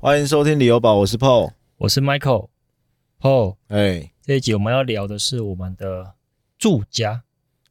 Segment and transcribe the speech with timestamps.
[0.00, 1.54] 欢迎收听旅游宝，我是 Paul。
[1.76, 2.50] 我是 Michael。
[3.20, 6.14] Paul，哎，这一集我们要聊的是我们的
[6.56, 7.24] 住家。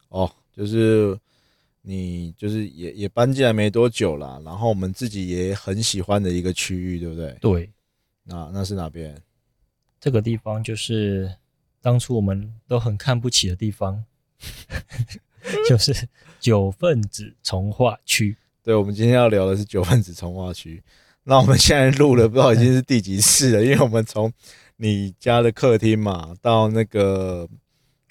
[0.10, 1.18] 哦，就是
[1.84, 7.38] 你就是也也搬进来没多久啦，然后我们自己也很喜欢的一个区域，对不对？
[7.40, 7.72] 对，
[8.26, 9.18] 那那是哪边？
[9.98, 11.34] 这个地方就是
[11.82, 14.04] 当初我们都很看不起的地方，
[15.70, 16.10] 就是
[16.42, 18.36] 九份子从化区。
[18.62, 20.84] 对，我们今天要聊的是九份子从化区。
[21.30, 24.32] 那我们现在录了，不知道已经是第几次了，因为我们从
[24.78, 27.46] 你家的客厅嘛，到那个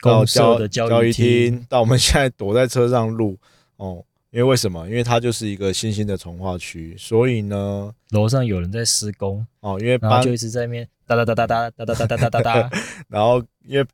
[0.02, 3.38] 到公社的教教育厅厅，，到我们现在躲在车上录
[3.76, 4.04] 哦。
[4.32, 4.86] 因为为什么？
[4.86, 12.70] 因为它就是一个新兴的从化区，所以呢，楼上有人在施工，哦，因为搬然后就一直在那边哒哒哒哒哒哒哒哒哒哒哒哒。
[13.08, 13.86] 然后因为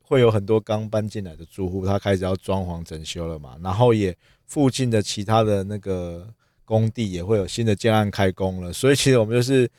[0.00, 6.26] 会有很多刚搬进来的住户，他开始要装潢整修了嘛，然后也附近的其他的那个
[6.64, 9.70] 工地也会有新的建案开工了，所以其实我们就是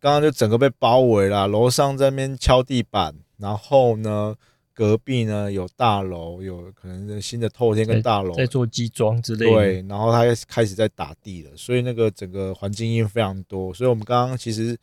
[0.00, 4.36] 刚刚就整个被包围了，楼上在那边敲地板，然后呢。
[4.76, 9.52] 隔壁呢有大楼，有可能是新的透天跟大楼在做基桩之类的。
[9.52, 14.76] 对，然后他开始在打地了，所以那个整个环境音非常多，所以我们刚刚其实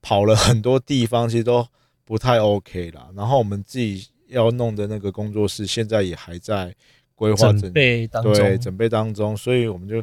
[0.00, 1.68] 跑了很多地方，其实都
[2.06, 3.10] 不太 OK 啦。
[3.14, 6.74] 然后我们自己要弄的那个工作室，现在也还在
[7.14, 8.60] 规划准备当对中。
[8.60, 10.02] 准备当中，所以我们就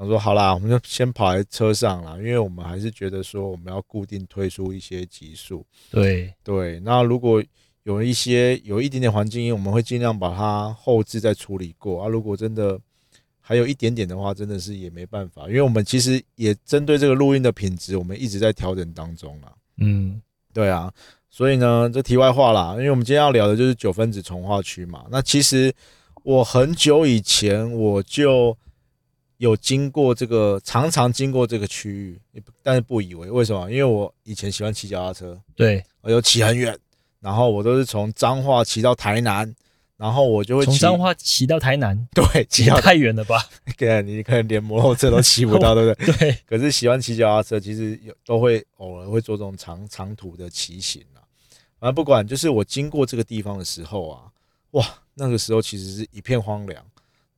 [0.00, 5.62] 想说，好啦，我们就先跑在车上啦，因为我们还是觉得说我们要固定推出一些集数。
[5.90, 7.44] 对对，那如果
[7.82, 12.08] 有一些有一点点环境音，我们会尽量把它后置再处理过啊。
[12.08, 12.80] 如果真的
[13.42, 19.52] 还有一点点的话，真的是也没办法，因为我们其实也针对这个录音的品质，我们一直在调整当中啦。
[19.76, 20.18] 嗯，
[20.54, 20.90] 对啊，
[21.28, 25.04] 所以呢，这题外话啦，因为我们今天要聊的就是九分子从化区嘛。
[25.10, 25.70] 那其实
[26.22, 28.56] 我很久以前我就
[29.40, 32.20] 有经过这个，常常经过这个区域，
[32.62, 33.70] 但是不以为为什么？
[33.70, 36.78] 因为我以前喜欢骑脚踏车，对，我有骑很远，
[37.20, 39.50] 然后我都是从彰化骑到台南，
[39.96, 43.42] 然后我就会骑从彰化骑到台南， 对骑太远了吧？
[43.78, 46.12] 对，你可能连摩托车都骑不到， 对不对？
[46.18, 51.24] 对，可是喜欢骑脚踏车，其实有都会偶尔会做这种长长途的骑行啊。
[51.78, 54.24] 反正不管，就是我经过这个地方的时候啊，
[54.72, 56.84] 哇，那个时候其实是一片荒凉。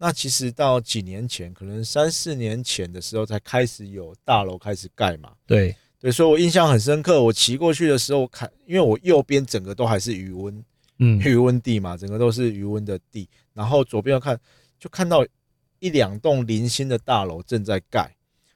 [0.05, 5.33] 那其实到几年前，可能三四年前的时候，才开始有大楼开始盖嘛。
[5.47, 7.23] 对，对，所以我印象很深刻。
[7.23, 10.65] 我骑过去的时候，看，因为我右边整个都还是余温，
[10.99, 13.29] 嗯，余温地嘛，整个都是余温的地。
[13.55, 14.37] 然后左边要看，
[14.77, 15.25] 就看到
[15.79, 18.13] 一两栋零星的大楼正在盖。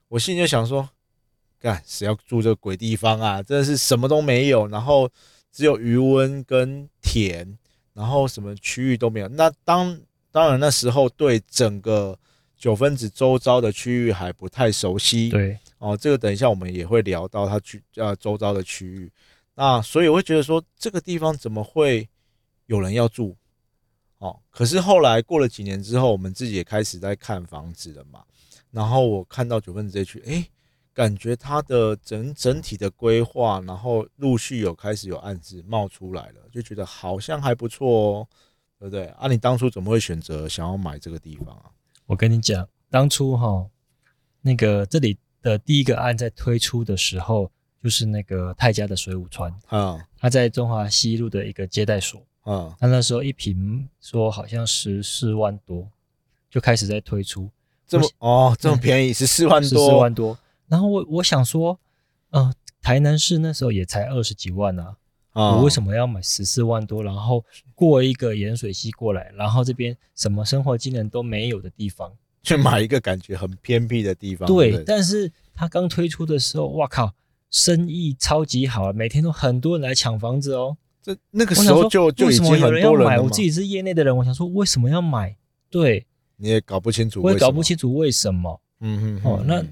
[0.08, 0.88] 我心里就想说，
[1.60, 3.40] 干谁要住这个鬼地方啊？
[3.40, 5.08] 真的是什么都没有，然后
[5.52, 7.56] 只有余温跟田，
[7.94, 9.28] 然后什么区域都没有。
[9.28, 9.96] 那当
[10.36, 12.14] 当然那时候对整个
[12.58, 15.30] 九分子周遭的区域还不太熟悉。
[15.30, 19.10] 对，哦，这个等一下我们也会聊到它区呃周遭的区域。
[19.54, 22.06] 那所以我会觉得说，这个地方怎么会
[22.66, 23.34] 有人要住？
[24.18, 28.22] 哦，可是后来过了几年之后，我们自己也开始在看房子了嘛。
[28.70, 30.44] 然后我看到九分子这区，诶，
[30.92, 38.28] 感觉它的整整体的规划，然后陆续有开始有案子冒出来了，就觉得好像还不错哦，
[38.88, 39.06] 对不对？
[39.18, 41.70] 啊，你当初怎么会选择想要买这个地方啊？
[42.06, 43.66] 我跟你讲，当初哈，
[44.42, 47.50] 那个这里的第一个案在推出的时候，
[47.82, 55.88] 就是那个泰家的水舞船，啊它在中华西路的一个接待所，啊它那时候一平说好像十四万多，
[56.48, 57.50] 就开始在推出
[57.86, 60.38] 这么哦这么便宜，十四万多十多，四万多。
[60.68, 61.78] 然后我我想说，
[62.30, 64.96] 呃，台南市那时候也才二十几万啊，啊
[65.42, 67.02] 我为什么要买十四万多？
[67.02, 72.12] 然后过一个盐水溪过来，然后这边什么生活技能都没有的地方。
[72.42, 74.46] 去买一个感觉很偏僻的地方？
[74.46, 77.12] 对，不但是它刚推出的时候，哇靠，
[77.50, 80.76] 生意超级好啊，每天都很多人来抢房子哦。
[81.02, 82.96] 这那个时候就就为什已经很么有人要买？
[82.96, 85.36] 多人了嘛我自己是业内的人，我想说为什么要买？
[85.68, 87.62] 对，你也搞不清楚，我也搞不。
[87.62, 88.60] 清楚为什么。
[88.80, 89.64] 嗯嗯哦，那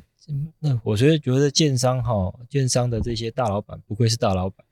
[0.58, 4.66] 那我觉得觉得建商哈，建商的这些大老板，不愧是大老板，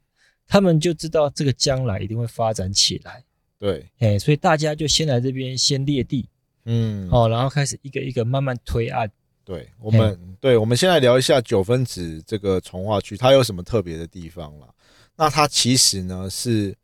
[0.46, 3.24] 他们就知道这个将来一定会发展起来。
[3.58, 6.28] 对，哎，所以大家就先来这边先列地
[6.64, 9.10] 嗯哦，然后开始一个一个慢慢推案。
[9.44, 14.68] 对，我们对，我们先来聊一下九分子这个从化区，它有什么特别的地方啦？
[15.16, 16.76] 那它其实呢是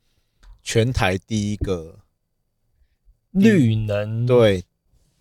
[0.62, 1.98] 全台第一个，
[3.30, 4.64] 绿能对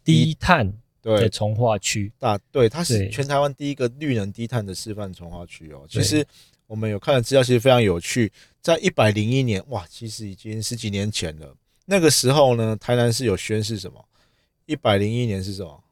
[0.03, 0.67] 低碳
[1.01, 5.85] 的对从化区，大对，它是全台湾第一个绿能低碳的示范从化区哦。
[5.87, 6.27] 其对实
[6.67, 8.31] 我们有看的资料，其实非常有趣。
[8.61, 11.55] 在一百零一年，哇，其实已经十几年前了。
[11.85, 14.05] 那个时候呢，台南市有宣示什么？
[14.65, 15.83] 一百零一年是什么？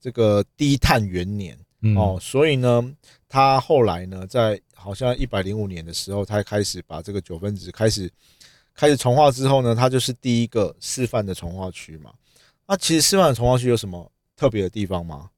[0.00, 1.58] 这个低碳元年。
[1.82, 2.94] 嗯哦，所以呢，
[3.26, 8.10] 他后来呢，在好像一百零五年的时候，他开始把这个九分子开始
[8.74, 12.12] 开始重化之后呢，它就是第一个示范的重化区嘛。
[12.66, 15.30] 那其实示范的重化区有什么特别的地方吗？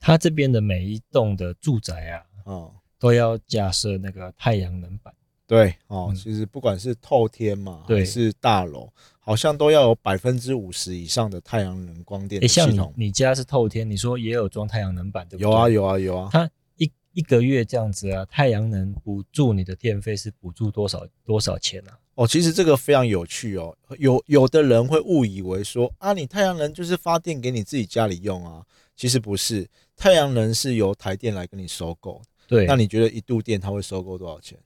[0.00, 2.72] 它这边的每一栋的住宅啊，嗯，
[3.02, 5.12] 都要架设那个太阳能板。
[5.44, 8.88] 对哦，嗯其实不管是透天嘛，对还是大楼，
[9.18, 12.94] 好像都要有百分之五十以上的太阳能光电系统。
[12.96, 15.50] 你家是透天，你说也有装太阳能板，对不对？
[15.50, 16.28] 有啊，有啊，有啊。
[16.32, 21.98] 它一一个月这样子啊，太阳能补助你的电费是补助多少多少钱啊？
[22.14, 23.76] 哦，其实这个非常有趣哦。
[23.98, 28.64] 有有的人会误以为说啊，你太阳能就是发电给你自己家里用啊，
[28.94, 32.20] 其实不是，太阳能是由台电来跟你收购。
[32.46, 34.58] 对，那你觉得一度电它会收购多少钱？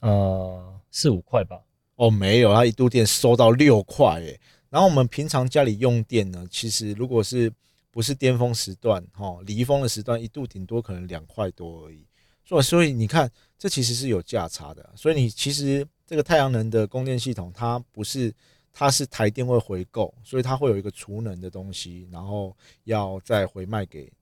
[0.00, 1.60] 呃四五块吧。
[1.96, 4.38] 哦，没有，它一度电收到六块诶。
[4.68, 7.50] 然后我们平常家里用电呢，其实如果是
[7.90, 12.06] 不是巅峰时段，哈，离峰的时段，一度顶多可能两块多而已。
[12.44, 14.88] 所以，所以你看，这其实是有价差的。
[14.94, 18.32] 所以你其实这个太阳能的供电系统，它不是，
[18.72, 22.54] 它是台电会回购，所以它会有一个储能的东西，然后
[22.84, 24.12] 要再回卖给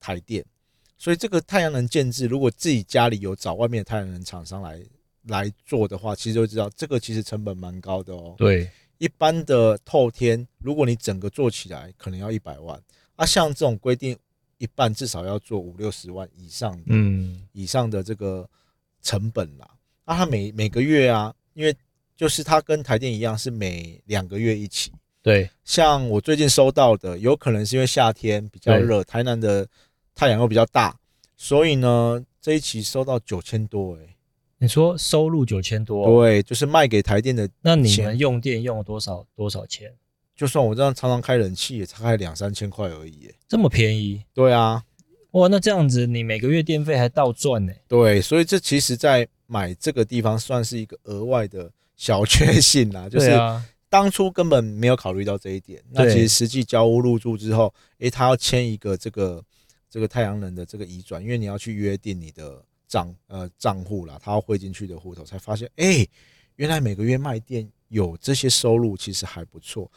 [0.00, 0.44] 台电。
[0.98, 4.82] 所以这个太阳能建制，如果自己家里有找外面的太阳能厂商来
[5.22, 8.34] 来做的话，其实就知道这个其实成本蛮高的哦。
[8.36, 12.78] 对，一般的透天，如果你整个做起来，可能要一百万
[13.16, 13.24] 啊。
[13.24, 14.14] 像这种规定，
[14.58, 18.46] 一半至少要做五六十万以上的，嗯，以上的这个
[19.00, 19.70] 成本啦。
[20.04, 21.74] 啊，它每每个月啊，因为
[22.14, 24.92] 就是它跟台电一样，是每两个月一起。
[25.22, 29.66] 对，像我最近收到的，有可能是因为夏天比较热，台南的
[30.14, 30.96] 太阳又比较大，
[31.36, 34.16] 所以呢，这一期收到九千多、欸，
[34.58, 37.48] 你说收入九千多，对，就是卖给台电的。
[37.62, 39.92] 那你钱们用电用了多少多少钱？
[40.36, 43.34] 就算我这样常常开冷气，也才开两三千块而已、欸。
[43.46, 44.82] 这么便宜对啊，
[45.32, 45.48] 哇？
[45.48, 47.72] 那这样子你每个月电费还倒赚呢？
[47.86, 53.30] 对，所以这其实，在买这个地方算是一个额外的小确幸啦， 就是
[53.90, 55.82] 当初根本没有考虑到这一点。
[55.90, 59.44] 那其实实际交屋入住之后，诶，他要签一个这个
[59.90, 66.08] 这个太阳能的这个移转，因为你要去约定你的账呃账户啦，他要汇进去的户头，才发现诶，
[66.56, 69.90] 原来每个月卖电有这些收入，其实还不错。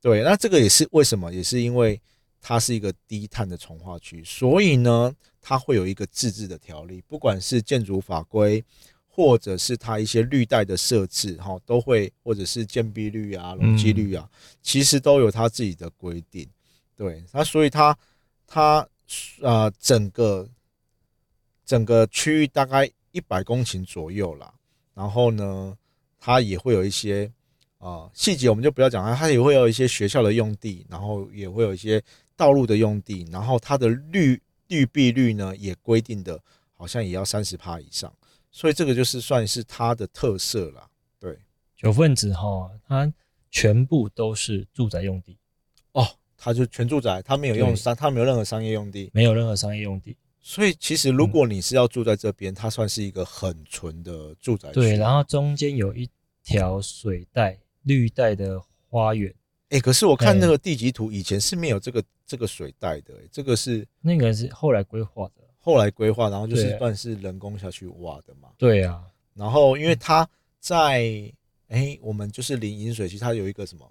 [0.00, 2.00] 对，那这个也是为什么，也是因为
[2.40, 8.62] 它是一个低碳的从化区，所以呢，它会有一个自治的条例，不管是建筑法规，
[9.06, 14.28] 或者是它一些绿带的设置，哈，都会，或者是建蔽率啊、容积率啊，
[14.62, 16.46] 其实都有它自己的规定。
[16.94, 17.96] 对，那所以它
[18.46, 18.86] 它
[19.40, 20.48] 呃整个
[21.64, 24.52] 整个区域大概一百公顷左右啦，
[24.94, 25.76] 然后呢，
[26.18, 27.30] 它也会有一些
[27.78, 32.02] 啊细节我们就不要讲了，它也会有一些学校的用地，然后也会有一些
[32.36, 36.40] 道路的用地，然后它的绿绿蔽率呢也规定的，
[36.74, 38.12] 好像也要三十趴以上，
[38.50, 40.88] 所以这个就是算是它的特色啦。
[41.20, 41.38] 对，
[41.76, 43.12] 九份子哈，它
[43.50, 45.38] 全部都是住宅用地，
[45.92, 46.04] 哦，
[46.44, 50.14] 它就全住宅，它没有用商，它没有任何商业用地，没有任何商业用地。
[50.42, 54.74] 所以其实如果你是要住在这边，它算是一个很纯的住宅区。
[54.74, 56.06] 对，然后中间有一
[56.44, 58.60] 条水带绿带的
[58.90, 59.34] 花园，
[59.70, 65.42] 哎、可是我看哎那个地籍图，以前是没有这个这个水带的、欸，这个是那个是后来规划的。
[65.58, 68.50] 后来规划，然后就是算是人工下去挖的嘛。
[68.58, 69.02] 对啊，
[69.32, 70.28] 然后因为它
[70.60, 71.32] 在
[71.68, 73.90] 哎、我们就是临饮水区，它有一个什么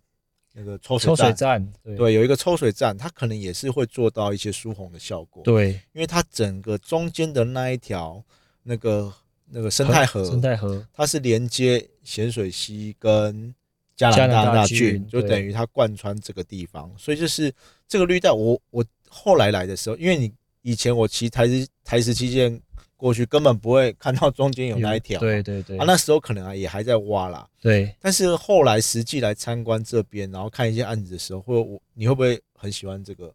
[0.53, 1.95] 那个抽水抽水站，对。
[1.95, 8.23] 对，有一个抽水站，它可能也是会做到一些疏洪的效果。，对，因为它整个中间的那一条
[8.61, 9.11] 那个
[9.49, 13.53] 那个生态河，生态河，它是连接咸水溪跟
[13.95, 17.53] 加拿大大郡郡，就等于它贯穿这个地方，所以就是
[17.87, 20.31] 这个绿带，我我后来来的时候，因为你
[20.61, 22.59] 以前我骑台十台十七线
[23.03, 33.33] 过去，根本不会看到中间有那一条，对对对，啊，那时候可能啊也还在挖啦，对，但是后来实际来参观这边，然后看一些案子的时候，会我你会不会很喜欢这个？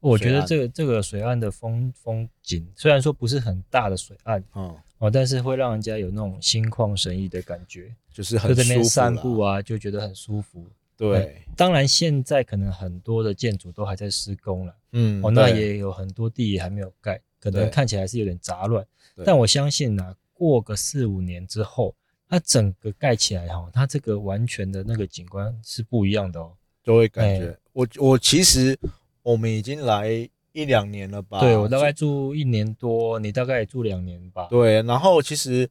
[0.00, 10.64] 我觉得这个这个水岸的风风景，虽然说不是很大的水岸嗯，哦，但是会让人家有那种心旷神怡的感觉，就是很就这边舒服散步啊，啊，就觉得很舒服。
[10.96, 18.86] 对，当然，现在可能很多的建筑都还在施工了，嗯，哦，那也有很多地也还没有盖，可能看起来是有点杂乱。
[19.24, 21.94] 但我相信啊，过个四五年之后，
[22.28, 26.52] 它整个盖起来哈，它这个完全的那个景观是不一样的哦。
[26.82, 28.78] 就会感觉哎我我其实
[29.22, 30.08] 我们已经来
[30.52, 31.40] 一两年了吧？
[31.40, 34.46] 对我大概住一年多，你大概也住两年吧。
[34.48, 35.68] 对，然后其实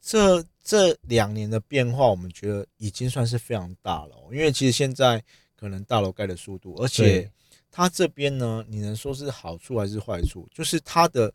[0.00, 5.22] 这这两年的变化，我们觉得已经算是非常大了哦、因为其实现在
[5.54, 7.30] 可能大楼盖的速度，而且对
[7.70, 10.48] 它这边呢，你能说是好处还是坏处？
[10.52, 11.32] 就是它的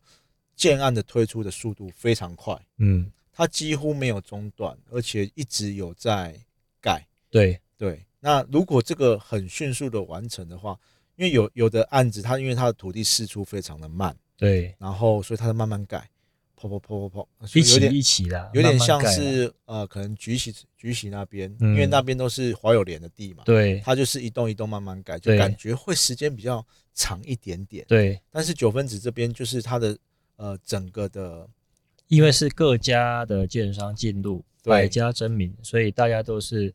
[0.56, 6.38] 建案的推出的速度非常快，嗯，它几乎没有中断，而且一直有在
[6.80, 7.06] 盖。
[7.30, 10.78] 对，对，那如果这个很迅速的完成的话，
[11.16, 16.10] 因为有有的案子，它因为它的土地释出非常的慢，对，然后所以它在慢慢盖，
[16.68, 23.80] 砰砰砰砰砰，所一起一起的，有点像是呃，可能举喜举喜那边，嗯因为那边都是华友联的地嘛，对。
[23.84, 26.64] 它就是一栋一栋慢慢盖，就感觉会时间比较
[26.94, 27.84] 长一点点。
[27.88, 29.98] 对，但是九分子这边就是它的
[30.36, 31.48] 呃整个的
[32.06, 36.72] 因为是各家的建商进入，百家争鸣，所以大家都是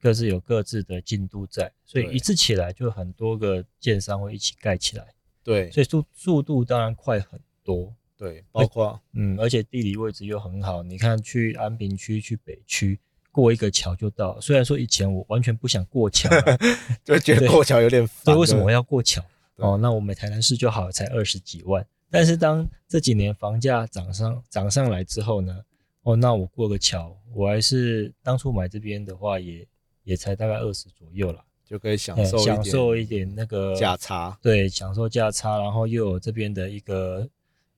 [0.00, 5.06] 各自有各自的进度在，所以一次起来就很多个建商会一起盖起来，
[5.42, 5.70] 对。
[5.70, 7.94] 所以速速度当然快很多。
[8.22, 12.96] 对，包括嗯，而且地理位置又很好，你看去安平区、去北区，
[13.32, 14.40] 过一个桥就到。
[14.40, 16.56] 虽然说以前我完全不想过桥啊，
[17.02, 18.26] 就觉得过桥有点烦。
[18.26, 19.20] 对，为什么我要过桥？
[19.56, 21.84] 哦，那我们台南市就好，才二十几万。
[22.12, 25.60] 但是当这几年房价涨上涨上来之后呢，
[26.02, 29.66] 哦，那我过个桥，我还是当初买这边的话也，
[30.04, 34.38] 也才大概二十左右啦，就可以享哎受享受一点那个价差？
[34.40, 37.28] 对，享受价差，然后又有这边的一个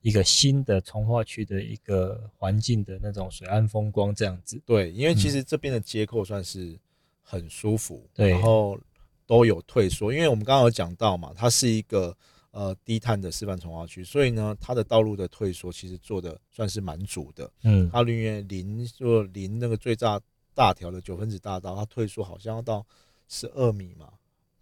[0.05, 4.61] 一个新的从化区的一个环境的那种水岸风光这样子。
[4.63, 6.77] 对，因为其嗯实这边的接扣算是
[7.23, 8.79] 很舒服，对然后
[9.25, 12.15] 都有退缩，因为我们刚刚有讲到嘛，它是一个
[12.51, 17.51] 呃低碳的示范从化区，所以呢，它的道路的退缩其实做的算是蛮足的。
[17.63, 20.21] 嗯，它因为临就临那个最大
[20.53, 22.85] 大条的九分子大道，它退缩好像要到
[23.27, 24.09] 十二米嘛，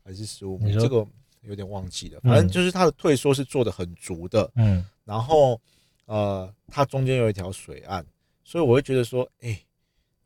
[0.06, 0.72] 还是十五米？
[0.72, 1.06] 这个
[1.42, 4.50] 有点忘记了，反正就是它的退缩是做的很足的。
[4.56, 5.60] 嗯，然后
[6.06, 8.06] 呃，它中间有一条水岸，
[8.44, 9.60] 所以我会觉得说，哎、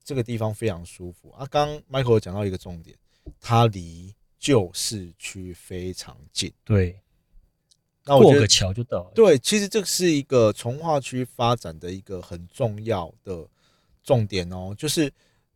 [0.03, 1.45] 这个地方非常舒服啊。
[1.49, 2.97] 刚刚 Michael 有讲到一个重点，
[3.39, 6.51] 它离旧市区非常近。
[6.63, 6.99] 对，
[8.05, 9.11] 那我过个桥就到了。
[9.13, 13.47] 对，其实这是一个从化区发展的一个很重要的
[14.03, 15.11] 重点哦，就是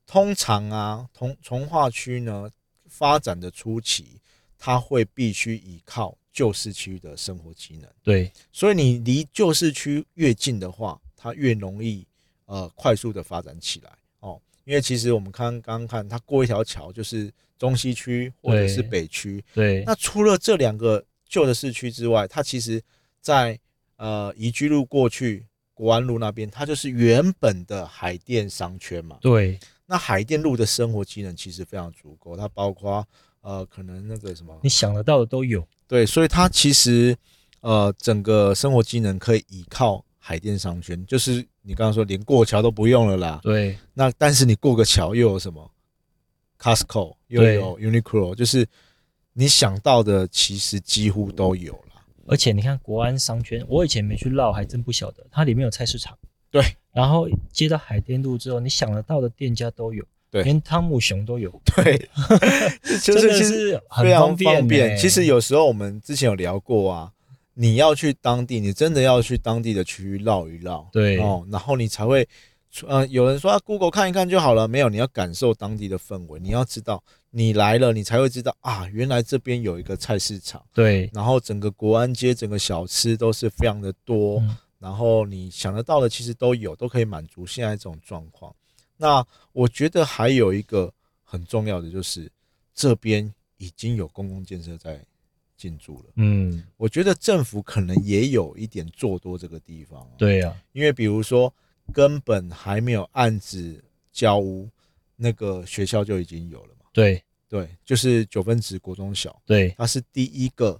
[0.06, 2.50] 通常啊，从从化区呢
[2.88, 4.20] 发展的初期，
[4.58, 7.90] 它会必须依靠旧市区的生活机能。
[8.02, 12.06] 对，所以你离旧市区越近的话，它越容易
[12.46, 14.42] 呃快速的发展起来哦。
[14.64, 19.44] 因为其实我们看刚刚看，它过一条桥就是中西区或者是北区。
[19.54, 22.82] 对，那除了这两个旧的市区之外，它其实
[23.20, 23.60] 在
[23.98, 29.18] 呃宜居路过去国安路那边，它就是原本的海淀商圈嘛。
[29.22, 33.06] 对，那海淀路的生活机能其实非常足够，它包括
[33.42, 35.68] 呃可能那个什么你想得到的都有。
[35.88, 37.16] 对，所以它其实
[37.60, 43.40] 呃整个生活机能可以依靠海淀商圈，就是你刚刚说连过桥都不用了啦。
[43.44, 45.72] 对，那但是你过个桥又有什么
[46.60, 48.68] ？Costco 又有 Uniqlo，就是
[49.34, 52.04] 你想到的其实几乎都有了。
[52.28, 56.18] 而且你看国安商圈，我以前没去绕，还真不晓得它里面有菜市场。
[56.52, 60.44] 对，然后接到海淀路之后，你想得到的店家都有，对。
[60.44, 62.10] 连汤姆熊都有， 对，
[63.04, 67.12] 就是其实非常方便其实有时候我们之前有聊过啊，
[67.54, 72.28] 你要去当地，你真的要去当地的区域绕一绕，对哦，然后你才会，
[72.88, 84.58] 呃，有人说、啊、Google 看一看就好了，没有，你要感受当地的氛围，你要知道你来了，你才会知道啊，原来这边有一个菜市场，对，然后整个国安街整个小吃都是非常的多，嗯。
[84.80, 88.52] 然后你想得到的其实都有，都可以满足现在这种状况。
[89.02, 90.94] 那我觉得还有一个
[91.24, 92.32] 很重要的就是
[92.76, 95.04] 这边已经有公共建设在
[95.58, 96.14] 进驻了。
[96.18, 101.52] 嗯，我觉得政府可能也有一点做多这个地方、啊，对呀、因为比如说
[101.92, 104.70] 根本还没有案子交屋，
[105.16, 106.86] 那个学校就已经有了嘛。
[106.94, 110.80] 对对，就是九分子国中小，对它是第一个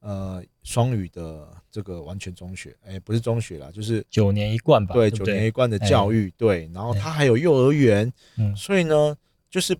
[0.00, 5.08] 呃双语的这个完全中学，哎、不是中学啦，就是九年一贯吧，对？
[5.10, 8.56] 九年一贯的教育，对，然后哎它还有幼儿园，嗯。
[8.56, 9.16] 所以呢，
[9.48, 9.78] 就是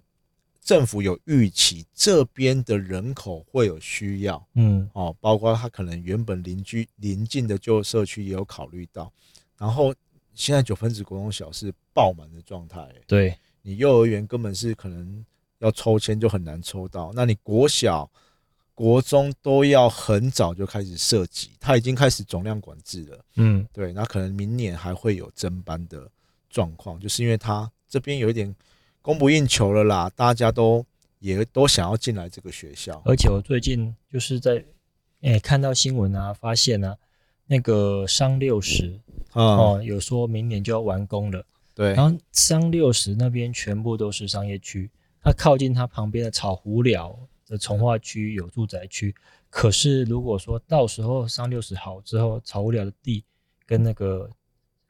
[0.61, 9.13] 政府有预期这边的人口会有需要嗯，哦，包括他可能原本邻居邻近的旧社区也有考虑到，
[9.59, 9.95] 然后
[10.35, 13.35] 现在九分子国中小是爆满的状态、哎对。
[13.67, 15.25] 你幼儿园根本是可能
[15.61, 18.11] 要抽签就很难抽到，那你国小、
[18.75, 23.25] 国中都要很早就开始设籍，它已经开始总量管制了。
[23.37, 26.11] 嗯对，那可能明年还会有增班的
[26.51, 28.55] 状况，就是因为它这边有一点
[29.01, 30.85] 供不应求了啦，大家都
[31.21, 33.01] 也都想要进来这个学校。
[33.05, 34.65] 而且我最近就是在
[35.21, 36.97] 诶、看到新闻啊，发现啊，
[37.47, 39.01] 那个商六十
[39.35, 41.47] 嗯，哦，有说明年就要完工了。
[41.75, 44.91] 对然后商六十那边全部都是商业区，
[45.23, 47.19] 它靠近它旁边的草湖寮
[47.59, 49.15] 从化区有住宅区，
[49.51, 53.25] 可是如果说到时候上六十好之后，草无聊的地
[53.67, 54.29] 跟那个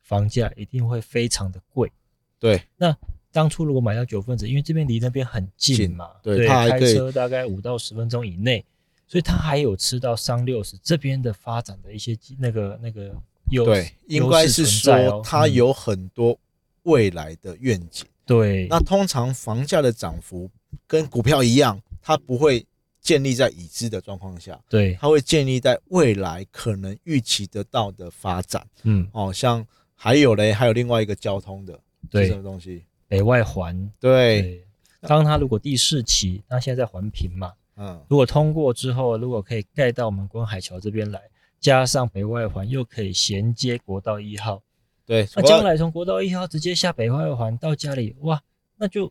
[0.03, 1.91] 房价一定会非常的贵。
[2.39, 2.97] 对，那
[3.33, 8.65] 当初如果买到九份子，因为这边离那边很近近嘛，对它还可以开车大概五到十分钟以内，
[9.07, 13.15] 所以他还有吃到商六十这边的发展的一些那个那个
[13.51, 16.39] 优对，应该是说哦嗯它有很多
[16.83, 18.07] 未来的愿景。
[18.27, 20.51] 对那通常房价的涨幅
[20.87, 22.65] 跟股票一样，它不会
[23.01, 24.97] 建立在已知的状况下，对。
[25.01, 28.65] 它会建立在未来可能预期得到的发展。
[28.83, 29.09] 嗯。
[29.13, 31.73] 哦，像还有嘞，还有另外一个交通的，
[32.13, 32.85] 是什对么东西？
[33.09, 33.91] 北外环。
[33.99, 34.65] 对，对，
[35.09, 41.21] 当它如果第四期，那现在在环评嘛，嗯，如果通过之后，如果可以盖到我们观海桥这边来，
[41.61, 44.63] 加上北外环又可以衔接国道一号，
[45.07, 48.43] 对，那将来从国道一号直接下北外环到家里，哇，
[48.77, 49.11] 那就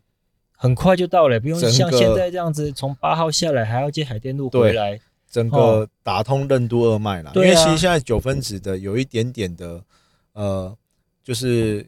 [0.64, 4.98] 很快就到了，不用像现在这样子从八号下来还要接海淀路回来。
[5.30, 7.34] 整个哦打通任督二脉啦。
[7.36, 9.84] 因为其实现在九分子的有一点点的
[10.32, 10.74] 呃，
[11.22, 11.86] 就是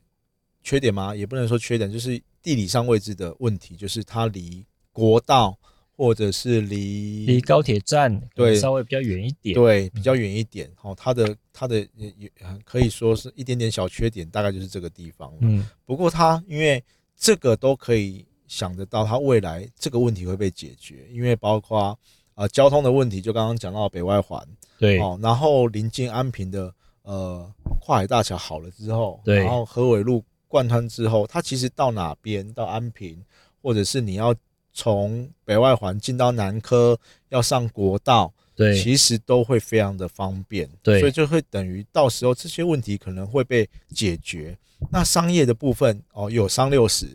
[0.61, 5.57] 缺点嘛，也不能说缺点，就是地理上位置的问题，就是它离国道
[5.95, 9.55] 或者是离离高铁站对稍微比较远一点。
[9.55, 10.69] 对比较远一点。
[10.81, 12.29] 哦，它的它的也也
[12.65, 15.31] 可以说是一点点小缺点，大概就是这个地方。
[15.39, 16.83] 嗯，不过它因为
[17.15, 21.97] 这个都可以想得到，它未来这个问题会被解决，因为包括
[22.35, 24.45] 呃交通的问题，就刚刚讲到北外环。
[24.77, 26.73] 对，哦，然后临近安平的
[27.03, 27.49] 呃
[27.79, 29.37] 跨海大桥好了之后，对。
[29.37, 33.23] 然后河尾路贯穿之后，它其实到哪边到安平，
[33.61, 34.35] 或者是你要
[34.73, 36.99] 从北外环进到南科
[37.29, 40.99] 要上国道，对，其实都会非常的方便，对。
[40.99, 44.57] 所以就会等于到时候这些问题可能会被解决。
[44.91, 47.07] 那商业的部分哦，有商六十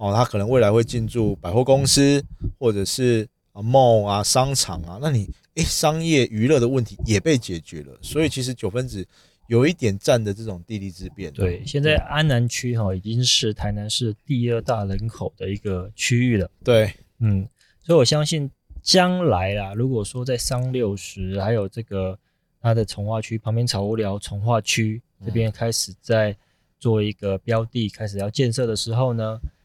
[0.00, 2.24] 哦，他可能未来会进驻百货公司
[2.58, 9.06] 或者是啊 mall 啊商场啊，那你诶商业娱乐的问题也被解决了，所以其实九分子
[9.48, 11.30] 有一点占的这种地利之便。
[11.34, 16.50] 对，现在安南区哈、已经是台南市第二大人口的一个区域了。
[16.64, 17.46] 对嗯，
[17.82, 22.18] 所以我相信将来啦，如果说在商六十还有这个
[22.62, 26.34] 它的从化区旁边草屋寮从化区这边开始在
[26.78, 29.59] 做一个标的，开始要建设的时候呢，那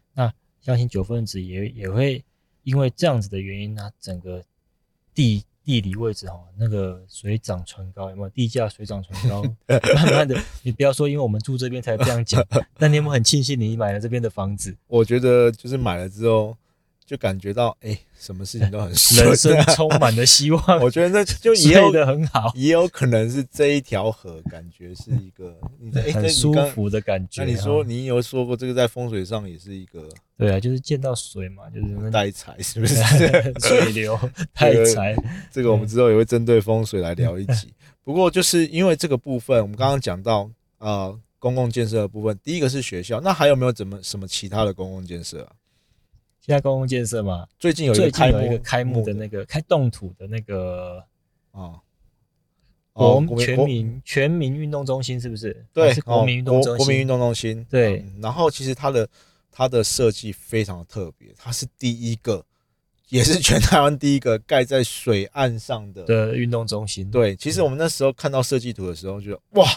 [0.65, 2.23] 相信九分子也也会
[2.63, 4.43] 因为这样子的原因它，整个
[5.13, 8.30] 地地理位置哈，那个水涨船高，有没有？
[8.30, 9.43] 地价水涨船高，
[9.95, 12.43] 慢慢的，你不要说因为我们住这边才这样讲，
[12.80, 14.75] 但你有没有很庆幸你买了这边的房子？
[14.88, 16.58] 我觉得就是买了之后
[17.05, 26.53] 就感觉到诶什么事情都很顺，人生充满了希望， 我觉得那就也有睡得很好，也有可能是这一条河，感觉是一个你的、诶很舒。
[26.73, 27.43] 服的感觉。
[27.43, 32.95] 那你说哈你有说过这个在风水上也是一个对啊，就是见到水嘛，就是那带财，是不是？
[33.61, 34.17] 水流
[34.53, 35.15] 带财，
[35.51, 37.71] 这个我们之后也会针对风水来聊一集。
[38.03, 45.51] 不过就是因为这个部分，我们刚刚讲到呃公共建设的部分，第一个是学校，那还有没有怎么什么其他的公共建设啊？
[46.45, 51.03] 现在公共建设嘛，最近有一个开幕有一个开幕的那个开动土的那个
[51.49, 51.73] 啊，
[52.93, 55.65] 国哦全民全民运动中心是不是？
[55.73, 59.10] 对是国民运动中心，哦国国民运动中心对嗯然后其实它的
[59.51, 62.45] 它的设计非常的特别，它是第一个，
[63.10, 66.03] 也是全台湾第一个盖在水岸上的。
[66.03, 67.10] 的运动中心。
[67.10, 69.67] 对，其实我们那时候看到设计图的时候，觉得哇，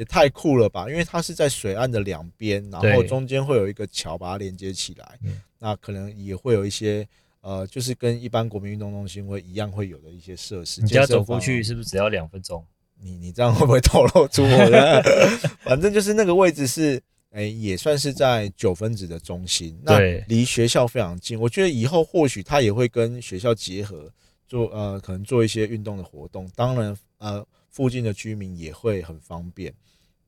[0.00, 0.88] 也太酷了吧！
[0.88, 7.06] 因为它是在水岸的两边，然后中间会有一个桥把它连接起来，嗯那可能也会有一些。
[7.42, 10.82] 呃，就是跟一般国民运动中心会一样会有的一些设施。
[10.82, 12.62] 你家健身房啊走过去是不是只要两分钟？
[13.00, 15.02] 你你这样会不会透露出我的？
[15.64, 21.40] 反正就是那个位置是，哎、也算是在九分子的中心，那离学校非常近。
[21.40, 24.12] 我觉得以后或许他也会跟学校结合，
[24.46, 26.46] 做呃可能做一些运动的活动。
[26.54, 29.72] 当然，呃，附近的居民也会很方便。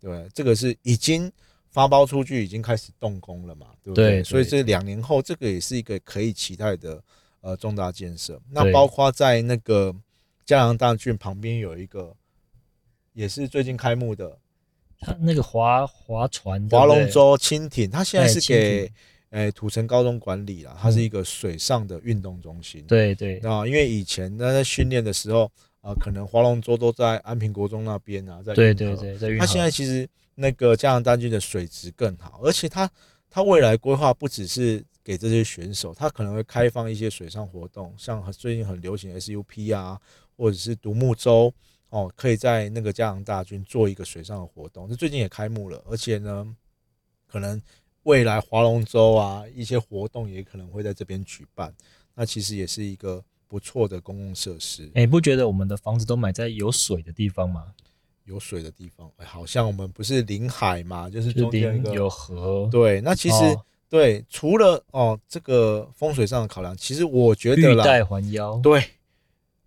[0.01, 1.31] 对，这个是已经
[1.71, 7.03] 发包出去，已经开始动工了嘛，对不对所以这两年后，这个也是一个可以期待的
[7.41, 8.41] 呃重大建设。
[8.51, 9.95] 那包括在那个
[10.47, 12.17] 嘉阳大郡旁边有一个。
[13.15, 14.39] 也是最近开幕的
[14.99, 18.95] 它那个划划船，划龙舟蜻蜓，它现在是给艇
[19.33, 22.83] 诶土城高中管理啦，它是一个水上的运动中心。
[22.87, 25.53] 对对啊，因为以前呢在训练的时候，
[25.83, 32.91] 呃，可能划龙舟都在安平国中那边啊，在对对对，在运它现在其实那个嘉阳大郡的水质更好，而且它
[33.29, 40.01] 它未来规划不只是给这些选手，它可能会开放一些水上活动，像最近很流行 SUP 啊，
[40.37, 41.53] 或者是独木舟
[41.89, 44.89] 哦，可以在那个嘉阳大郡做一个水上的活动。
[44.89, 46.57] 这最近也开幕了，而且呢，
[47.27, 47.61] 可能
[48.05, 51.75] 未来划龙舟啊一些活动也可能会在这边举办，
[52.15, 57.67] 那其实也是一个不错的公共设施，哎、不觉得我们的房子都买在有水的地方吗？
[58.25, 63.03] 有水的地方，哎，好像我们不是临海嘛，就是就中间有河，对。
[63.03, 68.83] 那其实、哦对，除了哦这个风水上的考量，其实我觉得啦，玉带环腰，对，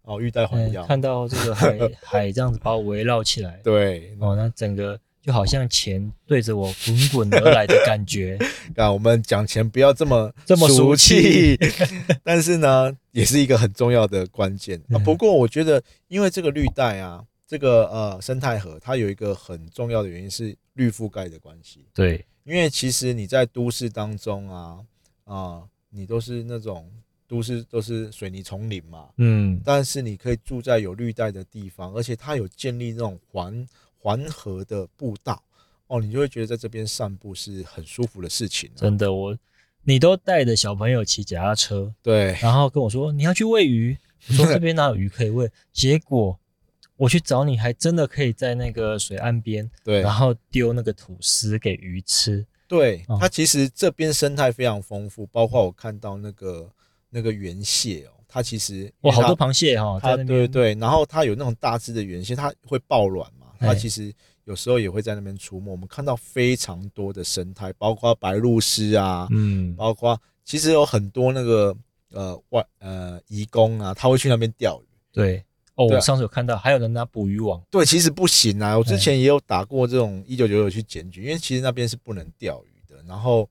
[0.02, 8.38] 哦玉带哎环腰，看到这个海 海这样子把我围绕起来，对，哦，那整个就好像钱对着我滚滚而来的感觉。
[8.76, 11.58] 那我们讲钱不要这么 这么俗气，
[12.24, 14.98] 但是呢，也是一个很重要的关键啊。
[14.98, 21.86] 嗯不过我觉得，因为这个绿带啊，这个呃生态河，它有一个很重要的原因是绿覆盖的关系。
[21.92, 24.78] 对，因为其实你在都市当中啊
[25.26, 26.88] 啊、你都是那种
[27.28, 33.66] 都市都是水泥丛林嘛，嗯，但是你可以住在有绿带的地方，而且它有建立那种环
[34.06, 35.42] 环河的步道
[35.88, 38.78] 哦，你就会觉得在这边散步是很舒服的事情、啊。
[38.78, 39.36] 真的，我
[39.84, 43.98] 你都带着小朋友骑脚踏车，对，然后跟我说你要去喂鱼，
[44.30, 46.40] 我说这边哪有鱼可以喂， 结果
[46.98, 52.46] 我去找你，还真的可以在那个水岸边，对然后丢那个吐司给鱼吃。
[52.68, 56.72] 对哦，它其实这边生态非常丰富，包括我看到那个
[57.10, 60.28] 那个圆蟹哦，它其实哇，好多螃蟹哈、它那边。
[60.28, 64.14] 对对对，然后它有那种大只的圆蟹，它会爆卵嘛，它哎其实
[64.44, 65.72] 有时候也会在那边出没。
[65.72, 71.76] 我们看到非常多的生态，包括白鹭鸶啊，嗯，包括其实有很多那个
[72.12, 74.86] 呃外呃移工啊，他会去那边钓鱼。
[75.12, 75.44] 对。
[75.78, 77.62] 哦，我上次有看到，还有人拿捕鱼网。
[77.70, 78.78] 对，其实不行啊！
[78.78, 83.04] 我之哎前也有打过这种一九九九去检举，因为其实那边是不能钓鱼的。
[83.06, 83.46] 然后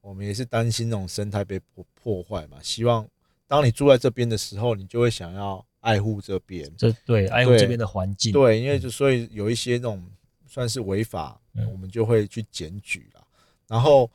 [0.00, 3.06] 我们也是担心那种生态被破破坏嘛，希望
[3.46, 6.70] 当你住在这边的时候，你就会想要爱护这边。
[6.76, 8.32] 这对爱护这边的环境。
[8.32, 10.04] 对，因为就所以有一些那种
[10.46, 13.22] 算是违法，嗯我们就会去检举啦。
[13.66, 14.10] 然后，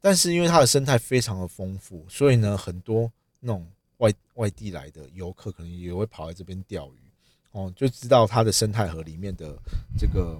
[0.00, 3.66] 但是因为它的生态非常的丰富，所以呢，很多那种
[3.98, 7.10] 外外地来的游客可能也会跑来这边钓鱼，
[7.52, 9.56] 哦，就知道它的生态河里面的
[9.98, 10.38] 这个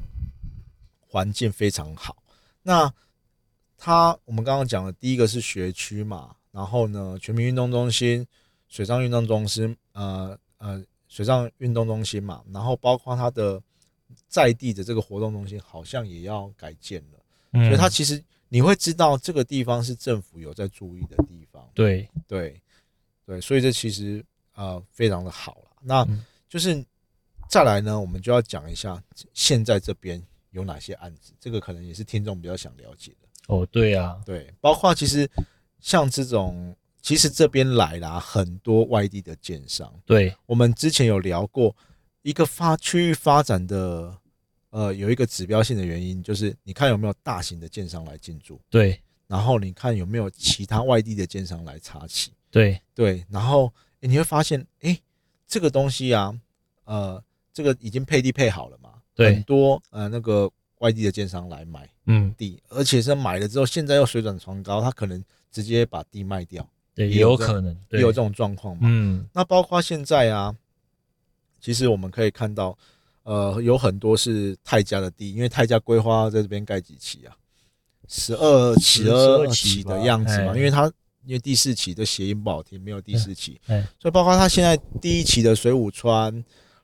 [1.01, 2.17] 环境非常好。
[2.63, 2.93] 那
[3.79, 8.27] 它我们刚刚讲的第一个是学区嘛，然后呢，全民运动中心、
[8.69, 13.61] 水上运动中心，呃呃，水上运动中心嘛，然后包括它的
[14.29, 17.19] 在地的这个活动中心，好像也要改建了，
[17.53, 22.09] 嗯，所以它其实你会知道这个地方是政府有在注意的地方，对。
[22.29, 22.61] 对
[23.25, 25.71] 对，所以这其实呃非常的好了。
[25.81, 26.25] 那嗯。
[26.49, 26.83] 就是
[27.51, 29.03] 再来呢，我们就要讲一下
[29.35, 33.29] 现在这边有哪些案子，这个可能也是听众比较想了解的。
[33.49, 35.29] 哦，对啊，对，包括其实
[35.81, 36.75] 像这种，
[37.07, 40.35] 其实这边来啦很多外地的建商，对。
[40.45, 41.73] 我们之前有聊过
[42.23, 44.13] 一个发区域发展的，
[44.71, 49.01] 呃，有一个指标性的原因，就是你看有没有大型的建商来进驻，对。
[49.29, 52.77] 然后你看有没有其他外地的建商来插旗，对。
[52.93, 54.99] 对，然后、诶你会发现，哎，
[55.47, 56.37] 这个东西啊，
[56.87, 59.33] 呃，这个已经配地配好了嘛，对。
[59.33, 68.81] 很多呃那个外地的建商来买嗯，地，而且是买了之后，现在又水涨船高，他可能直接把地卖掉，对，也有可能，也有这种状况嘛。
[68.85, 70.57] 嗯，那包括现在啊，
[71.61, 72.77] 其实我们可以看到，
[73.23, 77.37] 呃，有很多是泰家的地，因为泰家规划在这边盖几期啊，
[78.09, 80.57] 十二期、12二期期的样子嘛，哎。
[80.57, 80.91] 因为它
[81.27, 86.43] 因为第四期的谐音不好听，没有第四期，哎所以包括它现在第一期的水舞川，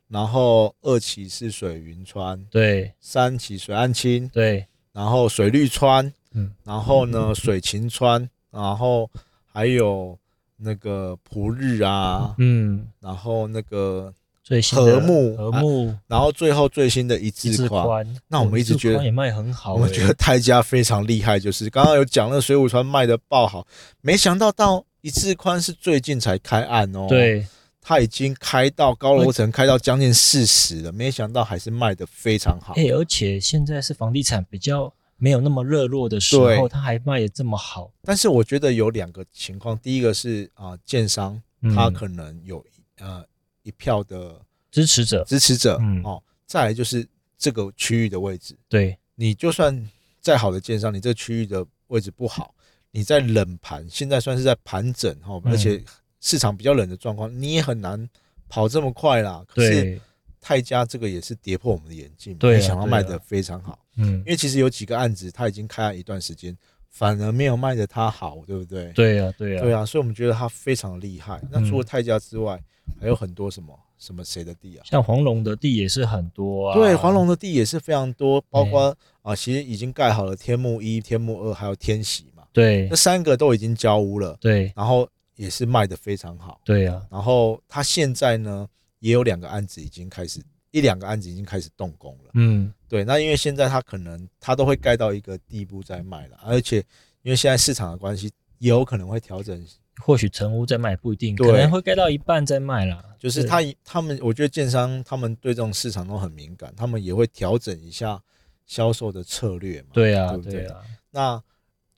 [0.08, 9.08] 然后二期是水云川，对三期水岸青，对，然后水绿川，嗯，然后呢水晴川，然后
[9.52, 10.18] 还有
[10.56, 14.12] 那个普日啊，嗯，然后那个
[14.42, 23.66] 最新和睦和睦然后最后最新的一一字宽，那我们哦一直觉得也卖很好欸，我们觉得泰家非常厉害，就是刚刚有讲那个水浒传卖的爆好，
[24.00, 27.46] 没想到到一字宽是最近才开案哦，，对
[27.80, 36.68] 它已经开到高楼层，开到将近四十了，没想到还是卖的非常好，哎，而且现在是房地产比较没有那么热络的时候，对。
[36.68, 41.72] 它还卖的这么好，但是我觉得有两个情况，第一个是啊、建商嗯。
[41.72, 42.64] 他可能有
[42.98, 43.24] 呃
[43.62, 46.02] 一票的支持者，支持者、嗯。
[46.02, 47.06] 哦，再来就是
[47.38, 48.98] 这个区域的位置，对。
[49.14, 49.88] 你就算
[50.20, 52.52] 再好的建商，你这个区域的位置不好，
[52.90, 55.52] 你在冷盘，现在算是在盘整哈，嗯。
[55.52, 55.80] 而且
[56.20, 58.10] 市场比较冷的状况，你也很难
[58.48, 59.44] 跑这么快啦。
[59.46, 60.00] 可是对，
[60.42, 64.18] 泰家这个也是跌破我们的眼镜，没想到卖的非常好，嗯。
[64.18, 66.54] 因，为其实有几个案子它已经开了一段时间，
[66.90, 68.92] 反而没有卖的它好，对不对？
[68.92, 69.62] 对啊对啊。
[69.62, 71.40] 对啊，所以我们觉得它非常厉害。
[71.50, 72.60] 那除了嗯泰家之外，
[73.00, 74.82] 还有很多什么什么谁的地啊？
[74.84, 82.88] 像黄龙的地也是很多啊，对，黄龙的地也是非常多，包括啊，其实已经盖好了天幕一、天幕二，还有天喜嘛，对。
[82.90, 84.72] 那三个都已经交屋了，对。
[84.74, 86.60] 然后也是卖的非常好。
[86.64, 88.68] 对啊，然后他现在呢
[89.02, 92.30] 也有两个案子已经开始，一两个案子已经开始动工了。
[92.34, 96.78] 嗯，对，那因为现在他可能他都会盖到一个地步再卖了，而且
[97.22, 99.60] 因为现在市场的关系，也有可能会调整，
[100.00, 103.04] 或许成屋再卖不一定，对可能会盖到一半再卖啦。
[103.18, 108.22] 就是他他们，我觉得建商他们对这种市场都很敏感，他们也会调整一下
[108.66, 109.88] 销售的策略嘛。
[109.92, 110.80] 对啊，对不对对啊。
[111.10, 111.42] 那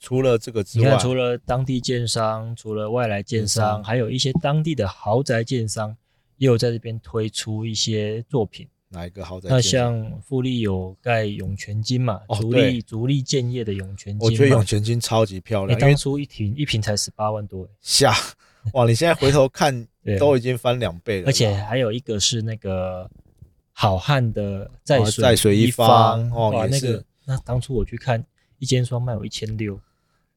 [0.01, 5.97] 除了这个之外你看，，除了当地建商，除了外来建商还有一些当地的豪宅建商，
[6.37, 8.68] 也有在这边推出一些作品。
[8.90, 9.61] 哪一个豪宅那？
[9.61, 18.14] 像富力有盖涌泉金嘛，足力足力建业的涌泉金嘛，我觉得涌泉金超级漂哎，亮，当初一瓶一瓶才十八万多，哎下
[18.73, 19.87] 哇，你现在回头看，
[20.20, 23.11] 都已经翻两倍了，而且还有一个是那个
[23.73, 28.25] 好汉的在哦水在水一方哇，那个那当初我去看
[28.59, 29.81] 一间双卖我一千六，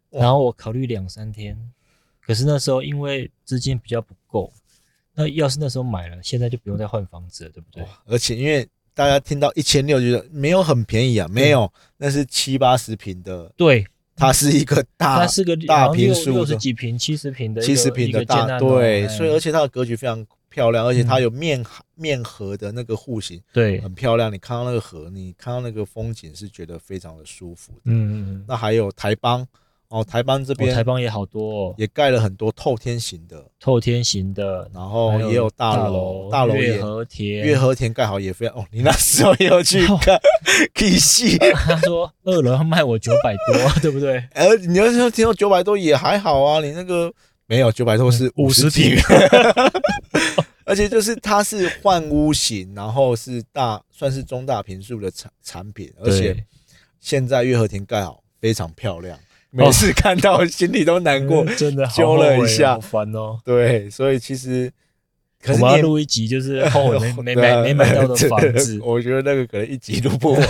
[0.09, 1.71] 然后我考虑两三天，
[2.21, 4.51] 可是那时候因为资金比较不够，
[5.17, 7.81] 那要是那时候买了，现在就不用再换房子了，对不对？
[7.81, 13.83] 哇而且因为大家听到一千六，觉得没有很便宜啊，没有，那是七八十平的，对，
[14.15, 21.23] 它是一个大它是个大平数的六十几平、七十平的七十平的大，对，哎所以而且它的格局非常漂亮，而且它嗯。
[21.23, 27.81] 有面面河的那个户型对，很漂亮，你看到那个河，你看到那个风景是觉得非常的舒服的。
[27.85, 29.47] 嗯嗯嗯，那还有台邦
[29.89, 40.19] 哦，台邦这哦边台邦也好多哦，也盖了很多透天型的，透天型的，然后也有大大楼，大楼也和田，月和田盖好也非常哦，你那时候也有去 看，
[40.73, 41.37] 可以细。
[41.37, 44.21] 他说二楼要卖我九百多， 对不对？
[44.33, 47.09] 呃，你要是听到九百多也还好啊，你那个
[47.45, 48.95] 没有九百多是五十50平。
[48.95, 49.01] 平，
[50.67, 56.35] 而且就是它是换屋型，然后是大算是中大平数的产产品，而且
[56.99, 59.17] 现在月和田盖好非常漂亮，
[59.49, 61.43] 每次看到心里都难过。
[61.45, 63.39] 嗯 真的好揪了一下好烦哦。
[63.43, 64.71] 对，所以其实
[65.41, 70.41] 可我是你也们要录一集，就是后悔没 没买没买到的 房子，我觉得那个可能一集录不完。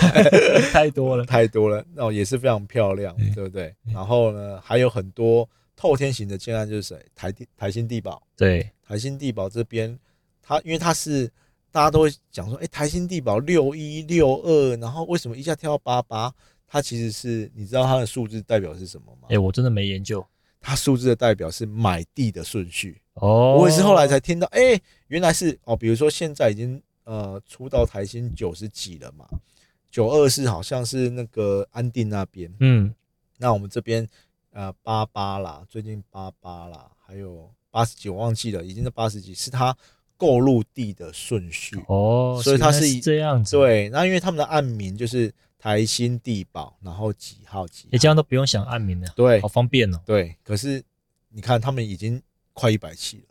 [0.72, 1.24] 太多了。
[1.24, 3.74] 太多了，那、也是非常漂亮，嗯对不对？
[3.92, 6.96] 然后呢，还有很多透天型的建案，就是谁？
[7.14, 9.96] 台地台新地堡，对，台新地堡这边，
[10.42, 11.30] 它因为它是
[11.70, 16.32] 大家都会讲说，哎，台新地堡六一六二，然后为什么一下跳到八八？
[16.68, 19.28] 它其实是你知道它的数字代表是什么吗？
[19.30, 20.24] 哎，我真的没研究
[20.60, 23.00] 它数字的代表是买地的顺序。
[23.14, 23.56] 哦。
[23.58, 29.26] 我也是后来才听到，哎、原来是哦，比如说现在已经呃出到台新九十几了嘛，
[29.90, 32.94] 九二是好像是那个安定那边，嗯，
[33.38, 34.06] 那我们这边
[34.52, 39.74] 呃八八啦，最近八八啦，还有八十几，我忘记了，已经是八十几，是它
[40.16, 41.80] 购入地的顺序。
[41.86, 47.88] 哦，所以它是这样子。，对，那因为他们的案名就是台新地堡，然后几号几号。
[47.90, 49.40] 你这样都不用想案名了，对。
[49.40, 50.00] 好方便哦。
[50.06, 50.82] 对，可是
[51.30, 53.24] 你看他们已经快一百期了，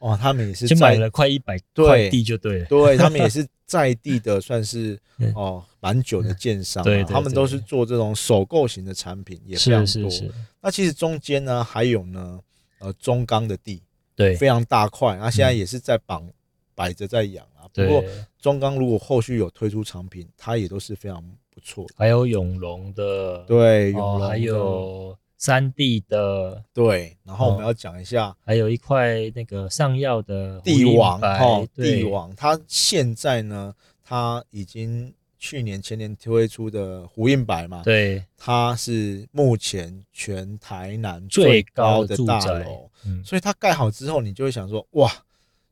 [0.00, 1.86] 哇，他们也是就买在了快一百对。
[1.86, 2.64] 块地就对了。
[2.66, 9.86] 对他们也是在地的， 算是嗯哦蛮久的建商、啊，对对他们都是做这种首购型的产品，也非常多。
[9.86, 10.10] 是是。
[10.10, 12.40] 是，那其实中间呢还有呢，
[12.80, 13.82] 呃中钢的地
[14.16, 14.34] 对。
[14.34, 15.56] 非常大块，那现在嗯。
[15.56, 16.28] 也是在绑
[16.74, 17.62] 摆着在养啊。
[17.68, 17.88] 不对。
[17.88, 18.04] 过，
[18.40, 21.86] 中钢如果后续有推出产品，它也都是非常不错。
[21.96, 24.28] 还有永隆的，对，哦，永隆的。
[24.28, 27.68] 还有三 D 的，对，然后我们哦。
[27.68, 45.10] 要讲一下还有一块那个上药的帝王哦，帝王，它现在呢，它已经去年前年推出的胡印白嘛，对，它是目前全台南最最高高的大的住宅楼，嗯，所以它盖好之后，你就会想说，哇，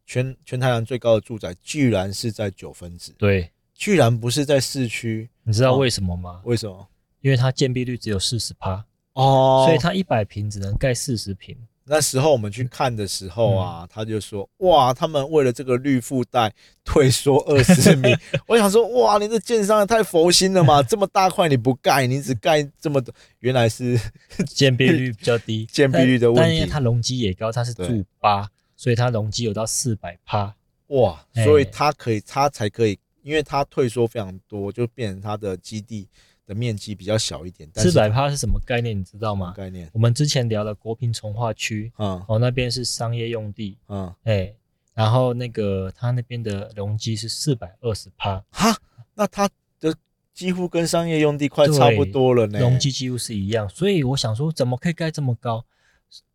[0.06, 6.40] 全全台南最高的住宅居然是在九分子，对，居然不是在市区，哦你知道为什么吗？
[6.42, 6.88] 为什么？
[7.20, 9.64] 因为它建蔽率只有四十趴，哦。
[9.68, 11.56] 所以它一百平只能盖四十平。
[11.90, 13.88] 那时候我们去看的时候啊，嗯。
[13.90, 16.52] 他就说，哇，他们为了这个绿附带
[16.84, 18.12] 退缩 二十米，
[18.48, 23.96] 我想说，哇，你这建商也太佛心了嘛， 这么大块你不盖，你只盖这么多，原来是
[24.48, 26.40] 建蔽率比较低，建蔽率的问题。
[26.40, 30.54] 但但因为它容积也高，它是住八，所以它容积有到四百趴。
[30.88, 31.44] 哇，哎。
[31.44, 36.08] 所以它可以，它才可以，因为它退缩非常多，就变成它的基地
[36.46, 37.68] 的面积比较小一点。
[37.72, 38.98] 但是四百趴是什么概念？
[38.98, 39.52] 你知道吗？
[39.56, 44.54] 概念，我们之前聊的国平从化区，嗯哦，那边是商业用地，嗯，哎，
[44.94, 48.76] 然后那个它那边的容积是四百二十趴，哈，
[49.14, 49.48] 那它
[49.80, 49.94] 的
[50.32, 52.58] 几乎跟商业用地快差不多了呢。
[52.58, 55.64] 容积几乎是一样，所以我想说，怎么可以盖这么高？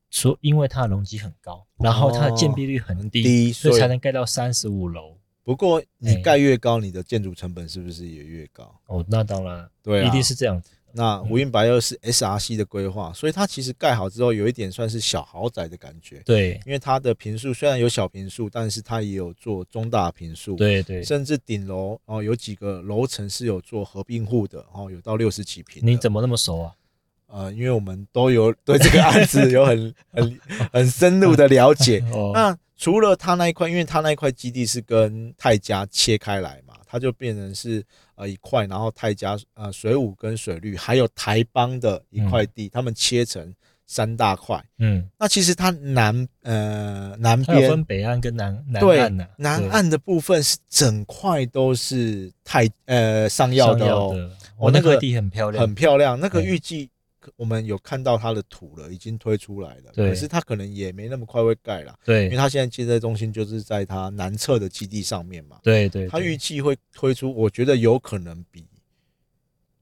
[0.09, 5.17] 说因为它的容积很高，然后它的建蔽率很低，所以才能盖到三十五楼。
[5.43, 8.73] 不过你哎盖越高，你的建筑成本是不是也越高？
[8.87, 10.69] 哦，那当然，对啊，一定是这样子。
[10.95, 16.21] 那湖滨白又是 SRC 的规划，所以它其实盖好之后有一点算是小豪宅的感觉。
[16.23, 25.89] 对因为它的平数虽然有小平数，但是它也有做中大平数，，对对，甚至顶楼哦有几个楼层是有做合并户的哦，有到六十几平的。
[25.89, 26.71] 你怎么那么熟啊？
[27.25, 30.39] 呃，因为我们都有对这个案子有很很
[30.71, 32.05] 很深入的了解。
[32.13, 37.81] 哦，那除了它那一块，因为它那一块基地是跟泰家切开来嘛，它就变成是
[38.15, 43.55] 呃一块，然后泰家呃水舞跟水绿还有台邦的一块地，他们切成
[43.87, 44.61] 三大块。
[44.79, 54.13] 嗯，那其实它南呃南它有分边北岸跟南南岸呐、对南岸的部分是整块都是泰呃上药的哦，
[54.57, 56.19] 我那个地很漂亮，很漂亮。
[56.19, 56.89] 那个预计
[57.35, 61.97] 我们有看到它的土了，已经推出来了，可是它可能也没那么快会盖了。
[62.03, 62.23] 对。
[62.25, 68.65] 因为对它现在接待中心就是在它南侧的基地上面嘛，对对，它预计会推出，我觉得有可能比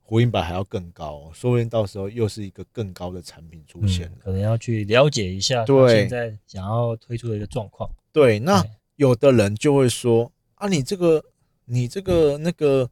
[0.01, 4.13] 胡英白还要更高、哦，说不定到时候又是一个更高的产品出现了。
[4.17, 7.89] 嗯可能要去了解一下，对现在想要推出的一个状况。
[8.11, 8.61] 对，那
[8.97, 11.23] 有的人就会说啊，你这个
[11.63, 12.89] 你这个那个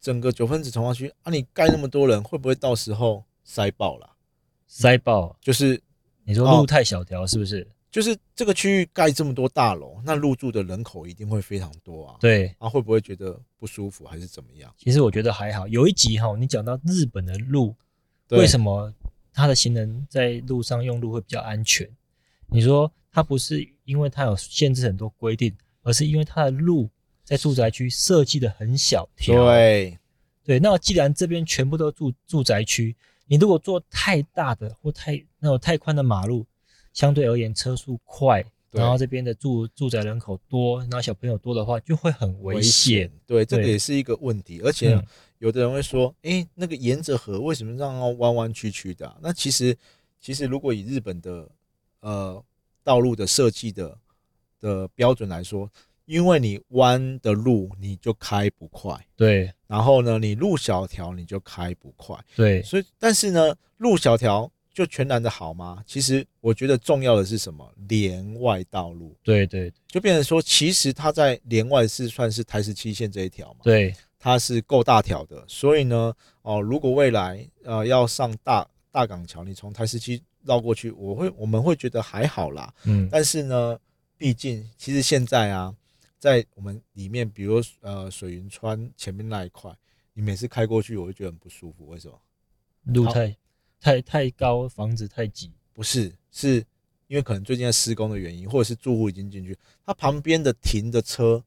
[0.00, 4.08] 整个九分子从化区啊，你盖那么多人，会不会到时候塞爆了？
[4.68, 5.82] 塞爆，就是
[6.22, 7.66] 你说哦路太小条是不是？
[7.90, 12.16] 就是这个区域盖这么多大楼，那入住的人口一定会非常多啊。
[12.20, 14.72] 对，啊，会不会觉得不舒服还是怎么样？
[14.78, 15.66] 其实我觉得还好。
[15.66, 17.74] 有一集哈，你讲到日本的路，
[18.28, 18.94] 为什么
[19.32, 21.90] 他的行人在路上用路会比较安全？
[22.46, 26.88] 你说他不是因为他有限制很多规定，而是因为他的路
[27.24, 29.34] 在住宅区设计的很小条。
[29.46, 29.98] 对，
[30.44, 32.96] 对，那既然这边全部都住住宅区，
[33.30, 36.44] 你如果做太大的或太那种太宽的马路，
[36.92, 43.08] 相对而言车速快，然后这边的住住宅人口多，然后小朋友多的话，就会很危险。。
[43.28, 44.60] 对，这个也是一个问题。
[44.64, 45.06] 而且嗯
[45.38, 49.78] 有的人会说，诶，那个沿着河为什么让它弯弯曲曲的啊、那其实，
[50.20, 51.48] 其实如果以日本的
[52.00, 52.44] 呃
[52.82, 53.96] 道路的设计的
[54.58, 55.70] 的标准来说，
[56.04, 62.16] 因为你弯的路你就开不快，对然后呢，你路小条你就开不快。
[62.34, 65.80] 对所以，但是呢，路小条就全然的好吗？
[65.86, 67.72] 其实我觉得重要的是什么？
[67.88, 75.44] 连外道路，对对就变成说，其实它在连外是算是台十七线这一条嘛，对它是够大条的。
[75.46, 82.74] 所以呢，哦，如果未来呃要上大大港桥，你从台十七绕过去，我会我们会觉得还好啦。
[82.86, 83.78] 嗯，但是呢，
[84.16, 85.72] 毕竟其实现在啊，
[86.20, 89.74] 在我们里面，比如呃水云川前面那一块，
[90.12, 91.86] 你每次开过去，我会觉得很不舒服。
[91.88, 92.20] 为什么？
[92.84, 93.34] 路太
[93.80, 95.50] 太太高，房子太挤。
[95.72, 96.62] 不是，是
[97.06, 99.56] 因为可能最近在施工的原因，或者是住户已经进去，
[99.86, 101.42] 它旁边的停的车，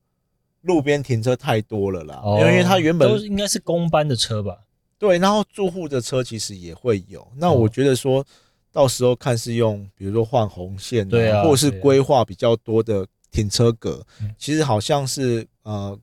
[0.61, 2.19] 路边停车太多了啦。
[2.23, 4.65] 哦因为它原本哦都是应该是公班的车吧？
[4.97, 7.31] 对，然后住户的车其实也会有。
[7.35, 8.25] 那哦我觉得说，
[8.71, 14.05] 到时候看是用，比如说换红线、对啊或者是规划比较多的停车格。
[14.21, 15.99] 嗯其实好像是呃，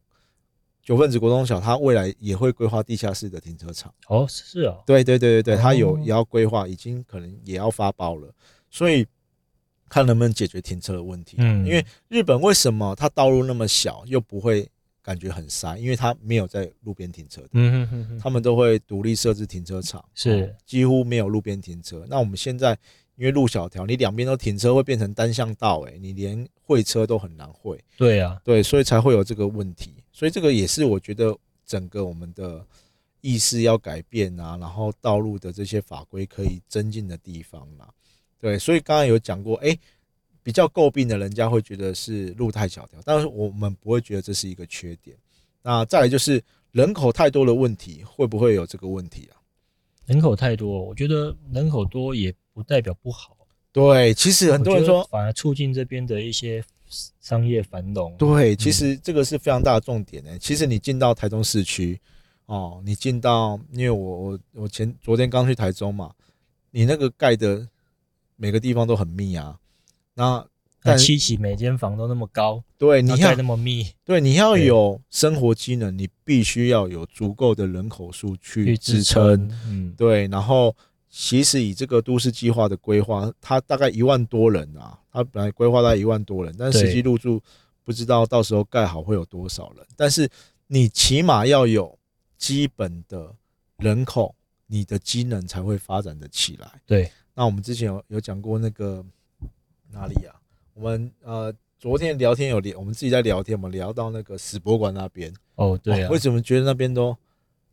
[0.83, 3.95] 九份子国中小，它未来也会规划地下室的停车场。
[4.09, 8.35] 哦，是哦，对对对对对，它有哦也要规划，已经可能也要发包了，
[8.69, 9.07] 所以
[9.89, 11.37] 看能不能解决停车的问题。
[11.39, 14.69] 嗯因为日本为什么它道路那么小又不会
[15.03, 15.77] 感觉很塞？
[15.79, 22.05] 因为它没有在路边停车的，嗯哼哼哼，他们都会独立设置停车场，是哦几乎没有路边停车。
[22.09, 22.77] 那我们现在
[23.21, 27.79] 因为路小条，你两边都停车会变成单向道，哎，你连会车都很难会。
[27.99, 29.93] 对啊，对，所以才会有这个问题。
[30.11, 32.65] 所以这个也是我觉得整个我们的
[33.21, 37.87] 意识要改变啊，然后道路的这些法规可以增进的地方啦。
[38.39, 39.79] 对，所以刚刚有讲过，哎，
[40.43, 45.15] 比较诟病的人家会觉得是路太小条，但是我们不会觉得这是一个缺点。
[45.61, 49.37] 那再来就是人口太多的问题，会不会有这个问题啊？
[50.07, 53.35] 人口太多，我觉得人口多也不代表不好。
[53.73, 56.63] 对，其实很多人说，反而促进这边的一些
[57.21, 58.15] 商业繁荣。
[58.19, 60.39] 对，其实这个是非常大的重点呢。
[60.39, 61.99] 其实你进到台中市区，
[62.45, 66.13] 哦，你进到，因为我我我前昨天刚去台中嘛，
[66.71, 67.67] 你那个盖的
[68.37, 69.57] 每个地方都很密啊。
[70.15, 70.45] 那
[70.83, 79.03] 那但七期每间房都那么高，对你要那么密，对你要有生活机能，你必须要有足够的人口数去去支。
[79.03, 79.49] 撑。
[79.67, 80.75] 嗯，对，然后
[81.11, 87.43] 其实以这个都市计划的规划，它大概一万多人啊，它本来规划在一万多人，但实际入住
[87.83, 89.85] 不知道到时候盖好会有多少人。
[89.97, 90.31] 但是
[90.69, 91.99] 你起码要有
[92.39, 93.35] 基本的
[93.79, 94.33] 人口，
[94.69, 96.81] 你的机能才会发展的起来。
[96.87, 99.05] 对，那我们之前有有讲过那个
[99.91, 100.41] 哪里啊？
[100.75, 105.35] 我们呃昨天聊天有聊，我们自己在聊天，我们聊到那个史博馆那边。
[105.57, 107.17] 哦，对啊哦为，什么觉得那边都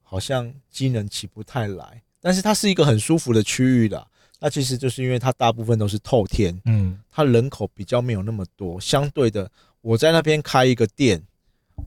[0.01, 2.01] 好像机能起不太来？
[2.21, 4.07] 但是它是一个很舒服的区域的。
[4.39, 9.49] 那其实就是因为它大部分都是透天，嗯，它人口比较没有那么多，相对的，
[9.81, 11.19] 我在那边开一个店，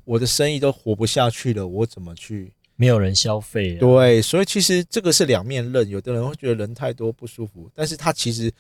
[0.05, 2.53] 我的生意都活不下去了，我怎么去？
[2.75, 3.77] 没有人消费。
[3.77, 8.51] 对，所以其实这个是两面刃，有的人会觉得人太多不舒服，但是它其实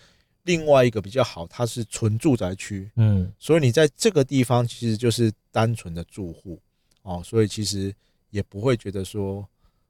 [0.45, 6.61] 另外一个比较好，它是纯住宅区，嗯，所以你在这个地方其实就是单纯的住户
[7.03, 7.93] 哦，所以其实
[8.31, 9.45] 也不会觉得说，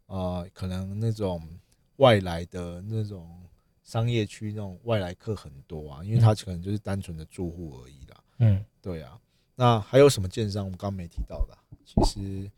[0.07, 1.43] 呃，可能那种
[2.01, 3.29] 外来的那种。
[3.83, 8.17] 商业区那种外来客很多啊，因为他可能就是单纯的住户而已啦。
[8.39, 9.19] 嗯，对啊。
[9.57, 10.63] 那还有什么建商？
[10.63, 12.51] 我们刚刚没提到的，其实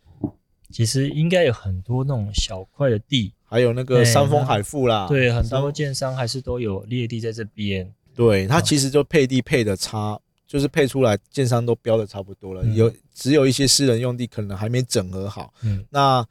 [0.70, 5.06] 其实应该有很多那种小块的地，还有那个山峰海富啦。
[5.08, 7.90] 对，很多建商还是都有列地在这边。
[8.14, 15.54] 对，它其实就配地配的差，就是配出来建商都标的差不多了，有只有一些私人用地可能还没整合好。
[15.62, 16.22] 嗯，那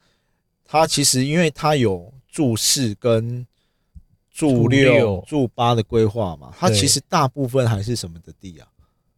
[0.64, 3.46] 它其实因为它有注四跟。
[4.34, 8.66] 注六、注八的规划嘛，它其实大部分还是什么的地啊？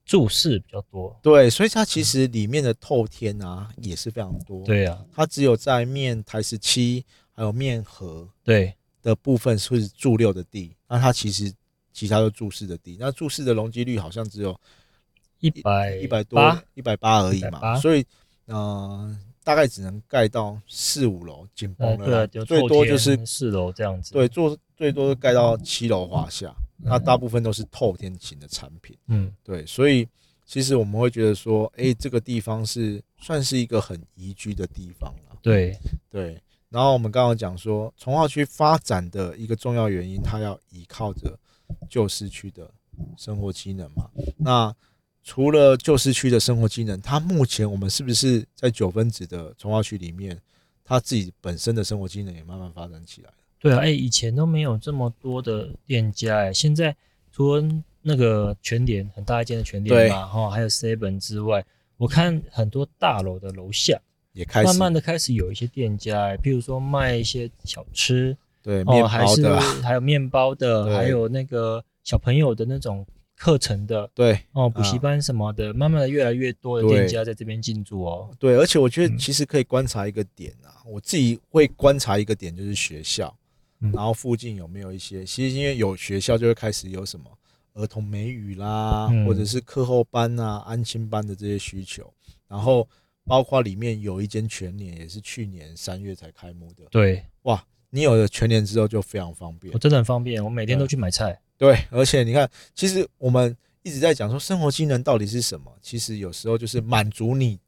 [0.04, 1.16] 注四比较多。
[1.22, 4.64] 对，所以它其实里面的透天啊也是非常多。
[4.64, 11.54] 对啊，它只有在面台十七还有面河对的部分是注六的地，那它其实
[11.92, 14.60] 其他都注四的地，那注四的容积率好像只有
[15.38, 18.04] 一百一百多一百八而已嘛，所以
[18.48, 19.16] 嗯。
[19.44, 24.12] 大概只能盖到四五楼，紧绷了，最多就是四楼这样子。
[24.12, 28.96] 对，做最多是盖到七楼华夏，那大部分都是透天型的产品。
[29.06, 30.08] 嗯，对，所以
[30.44, 35.38] 其实我们会觉得说，哎，这个地方是算是一个很宜居的地方了。
[35.40, 35.78] 对
[36.10, 36.40] 对。
[36.70, 41.38] 然后我们刚刚讲说，从化区发展的一个重要原因，它要依靠着
[41.88, 42.68] 旧市区的
[43.16, 44.10] 生活机能嘛。
[44.36, 44.74] 那
[45.24, 50.38] 除了旧市区的生活机能，它目前我们是不是在九分子的从化区里面，
[50.84, 53.34] 它自己本身的生活机能也慢慢发展起来了？
[53.58, 56.94] 对啊，哎，以前都没有这么多的店家，哎，现在
[57.32, 57.66] 除了
[58.02, 61.64] 那个全联很大一间的全联嘛，哈，还有 seven 之外，
[61.96, 63.98] 我看很多大楼的楼下
[64.34, 69.42] 也开始慢慢的开始有一些店家，譬如说卖一些小吃，对，哦，还是
[69.80, 73.06] 还有面包的，还有那个小朋友的那种。
[73.44, 78.34] 课程的对哦，补习班什么的，慢慢的越来越多的店家在这边进驻哦。
[78.38, 83.36] 对，而且我觉得其实可以观察一个点啊，我自己会观察一个点就是学校，
[83.92, 87.26] 然后附近有没有一些，其实因为有学校就会开始有什么
[87.74, 92.10] 儿童美语啦，或者是课后班啊、安心班的这些需求，
[92.48, 92.88] 然后
[93.26, 96.84] 包括里面有一间全年也是去年三月才开幕的。
[96.90, 101.38] 对，哇，你有了全年之后就非常方便，我真的很方便，我每天都去买菜。
[101.56, 105.72] 对，而且你看，其实我们一直在讲说生活技能到底是什么？
[105.80, 107.58] 其实有时候就是满足你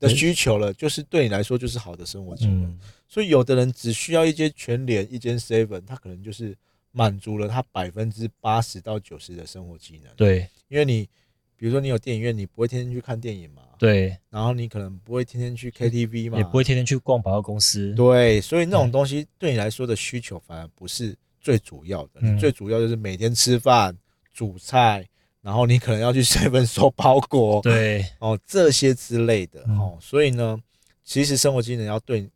[0.00, 2.78] 的需求了，就是对你来说就是好的生活技能。
[3.08, 6.56] 所以有的人只需要一间全联、一间 seven，他可能就是
[6.90, 10.12] 满足了他百分之八十到九十的生活技能。
[10.16, 11.08] 对，因为你
[11.56, 13.62] 比如说你有电影院，你不会天天去看电影嘛？
[13.78, 14.16] 对。
[14.28, 16.38] 然后你可能不会天天去 KTV 嘛？
[16.38, 17.94] 也不会天天去逛百货公司。
[17.94, 21.16] 对，所以那种东西对你来说的需求反而不是。
[21.46, 23.96] 最主要的，你最主要就是每天吃饭、
[24.32, 25.08] 煮菜，
[25.42, 30.60] 然后你可能要去 seven 收包裹，对，哦，这些之类的，哦，所以呢，
[31.04, 32.28] 其实生活技能要对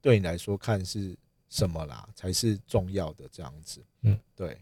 [0.00, 1.16] 对你来说看是
[1.48, 4.58] 什么啦，才是重要的这样子，嗯，对。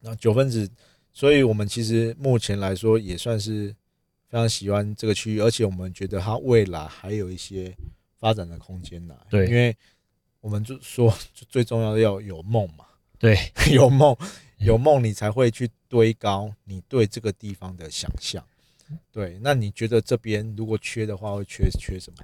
[0.00, 0.68] 那九分子，
[1.12, 3.68] 所以我们其实目前来说也算是
[4.28, 7.72] 非常喜欢这个区域，而且我们觉得它未来还有一些
[8.18, 9.76] 发展的空间呢，对，因为
[10.40, 11.16] 我们就说
[11.48, 12.84] 最重要的要有梦嘛。
[13.18, 13.36] 对，
[13.72, 14.16] 有梦，
[14.58, 18.44] 有梦，你才会去堆高你对这个地方的想象。
[19.10, 22.18] 对，那你觉得这边如果缺的话，会缺缺什么？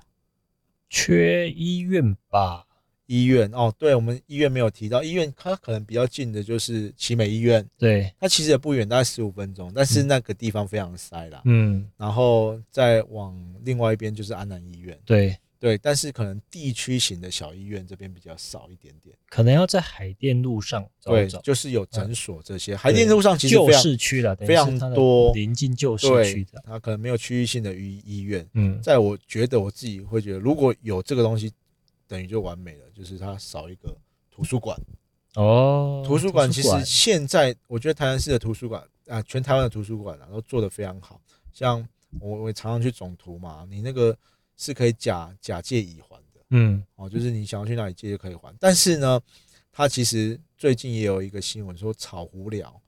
[0.89, 2.67] 缺医院吧？
[3.07, 7.69] 医院哦，对，我们医院没有提到医院，它可能比较近的就是奇美医院。
[7.77, 11.43] 对，它其实也不远，大概十五分钟，但是那个地方非常塞啦。
[11.45, 14.99] 嗯，然后再往另外一边就是安南医院。
[15.05, 15.37] 对。
[15.63, 22.75] 对，但是可能地区型的小医院这边比较少一点点，可能要在海淀路上找对，就是有诊所这些。
[22.75, 28.45] 海淀路上其实旧市区了，非常多临近旧市区的，它可能没有区域性的医医院。
[28.55, 31.53] 嗯，在我觉得我自己会觉得，如果有这个东西，
[32.09, 33.97] 等于就完美了，就是它少一个
[34.33, 34.77] 图书馆。
[35.37, 41.21] 哦，图书馆其实现在我觉得台南市的图书馆啊，全台湾的图书馆啊都做得非常好，
[41.53, 41.87] 像
[42.19, 44.19] 我我常常去总图嘛，你那个。
[44.63, 48.55] 是可以假假借乙还的，嗯，哦，就是你想要去哪里借就可以还。
[48.61, 49.21] 但是呢，
[49.73, 52.81] 它其实最近也有一个新闻说草湖寮，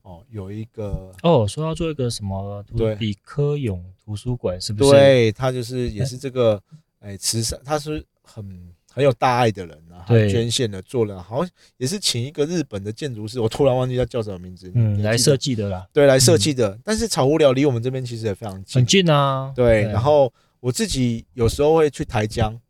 [0.00, 4.90] 哦，有一个哦，说要做一个什么对李科勇图书馆，是不是？
[4.92, 6.58] 对，他就是也是这个
[7.00, 19.52] 哎慈善，他是很很很有大爱的人啊，他对捐献了做了，好像也是请一个日本的建筑师，我突然忘记他叫什么名字，嗯，来设计计的啦，对来设计的，但是草湖寮离我们这边其实也非常近很，近啊。
[19.54, 22.60] 对，然后我自己有时候会去台江，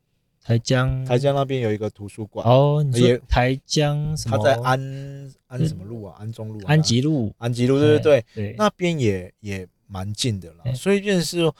[0.42, 4.38] 台江，台江那边有一个图书馆，哦，你说也台江什么？
[4.38, 6.16] 它在安安什么路啊？
[6.18, 11.54] 安中路啊、安吉路，安吉路，对对对，对，那边也也蛮近的啦，哎所以就是说，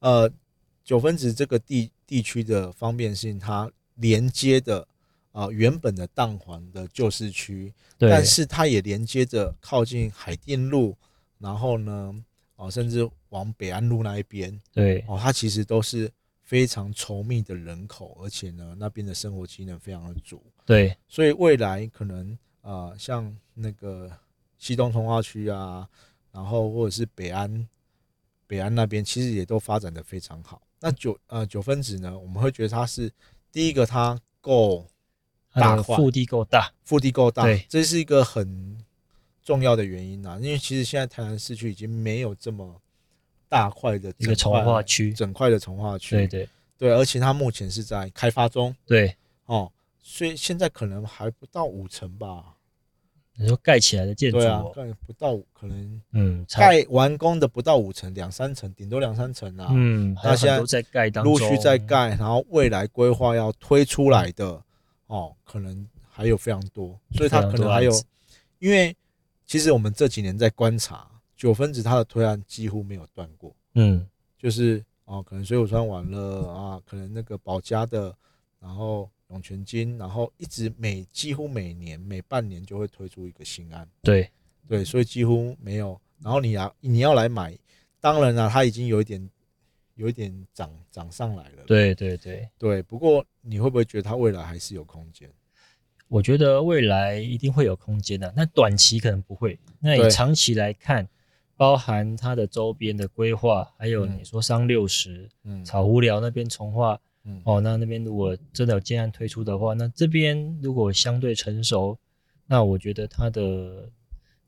[0.00, 0.30] 呃，
[0.84, 4.86] 九分子这个地地区的方便性，它连接的
[5.32, 10.96] 啊、呃原本的蛋黄的旧市区，但是它也连接着靠近海淀路，
[11.38, 12.14] 然后呢，
[12.56, 16.10] 哦、甚至往北安路那一边，对哦，它其实都是
[16.42, 24.10] 非常稠密的人口，而且呢，那边的生活机能非常的足，对所以未来可能呃，像那个
[24.58, 25.88] 西东通化区啊，
[26.32, 27.66] 然后或者是北安
[28.46, 30.60] 北安那边，其实也都发展的非常好。
[30.80, 33.10] 那九呃九分子呢，我们会觉得它是
[33.52, 34.86] 第一个，它够
[35.52, 38.76] 它大腹地够大，腹地够大对，这是一个很
[39.42, 40.36] 重要的原因啊。
[40.42, 42.80] 因为其实现在台南市区已经没有这么
[43.50, 46.48] 大块的一个从化区，整块的从化区，对对。
[46.78, 48.74] 对，而且它目前是在开发中。
[48.86, 49.70] 对，哦，
[50.02, 52.54] 所以现在可能还不到五成吧。
[53.34, 59.68] 你说盖起来的建筑对啊哦，，盖不到可能嗯，盖完工的不到五成，两三层，顶多两三层啊。
[59.72, 64.62] 嗯，那现在在盖当中，陆续在盖，然后未来规划要推出来的
[65.06, 67.92] 哦，可能还有非常多，所以它可能还有
[68.58, 68.96] 因为
[69.46, 71.09] 其实我们这几年在观察
[71.40, 78.14] 九分子它的推案几乎没有断过，嗯，就是哦，可能水浒川完了啊，可能那个保家的，
[78.60, 83.88] 然后涌泉金，然后一直每几乎每年每半年就会推出一个新案。
[84.02, 84.30] 对
[84.68, 85.98] 对，所以几乎没有。
[86.22, 87.58] 然后你啊你要来买，
[88.00, 89.30] 当然了，它已经有一点
[89.94, 91.64] 有一点涨涨上来了。
[91.66, 95.26] 对对对，对，不过你会不会觉得它未来还是有空间？
[96.06, 99.58] 我觉得未来一定会有空间的，那短期可能不会。
[99.78, 101.08] 那对以长期来看，
[101.60, 111.98] 包含它的周边的规划，还有嗯你说商六十、嗯，草湖寮那边从化嗯，哦，那那边如果真的有建案推出的话，那这边如果相对成熟，
[112.46, 113.90] 那我觉得它的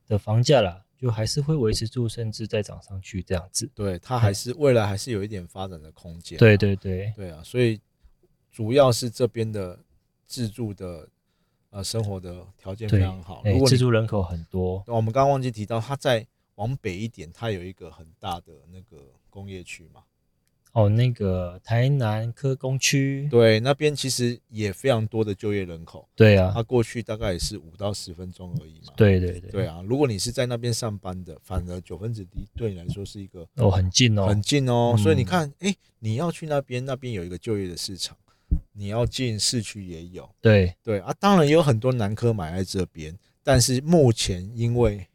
[0.09, 3.71] 的房价啦，就还是会维持住，甚至再涨上去这样子。
[3.75, 6.39] 对，它还是未来还是有一点发展的空间。
[6.39, 7.79] 对对对对啊，所以
[8.51, 9.79] 主要是这边的
[10.27, 11.07] 自住的
[11.69, 13.43] 呃生活的条件非常好。
[13.45, 16.27] 哎如，果你自住人口很多，我们刚刚忘记提到，它在
[16.57, 20.03] 往北一点，它有一个很大的那个工业区嘛。
[20.73, 26.09] 哦，那个台南科工区，对，那边其实也非常多的就业人口。
[26.17, 28.95] 对啊，它过去大概也是五到十分钟而已嘛。
[28.97, 34.95] 对对对，对啊，如果你是在那边上班的，反而九分子离对你来说是一个哦，很近哦，很近哦。
[34.97, 38.17] 嗯所以你看，哎，你要去那边，那边有一个就业的市场，
[38.73, 40.27] 你要进市区也有。
[40.41, 45.07] 对对啊，当然也有很多南科买在这边，但是目前因为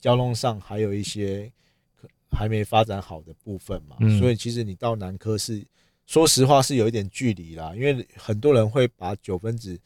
[0.00, 1.52] 交通上还有一些
[2.00, 4.18] 可还没发展好的部分嘛，嗯。
[4.18, 5.64] 所以其实你到南科是
[6.06, 9.78] 说实话是有一点距离啦，因为很多人会把九分子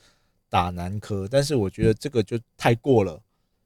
[0.48, 3.20] 打南科，但是我觉得这个就太过了，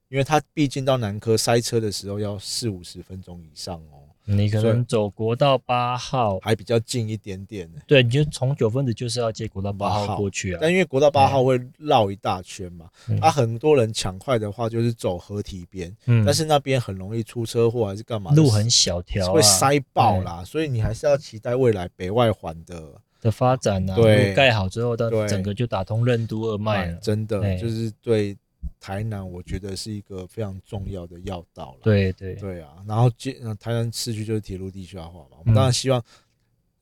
[0.09, 7.69] 因为他毕竟到南科塞车的时候要四五十分钟以上哦，你可能走国道八号，还比较近一点点。
[7.87, 18.33] 对，你就从九分子就是要接国道八八号号过去啊，但因为国道八号会绕一大圈嘛，嗯啊，很多人抢快的话就是走河堤边，嗯，但是那边很容易出车祸还是干嘛？
[18.33, 26.99] 路很小条、啊，会塞爆啦，所以你还是要期待未来北外环的的发展啊，对盖好之后，到对整个就打通任督二脉了。
[27.01, 28.37] 真的哎就是对
[28.81, 31.81] 台南，我觉得是一个非常重要的要道了。
[31.83, 36.03] 对对对啊，然后接呃台南市区就是铁路地区化嘛，我嗯们当然希望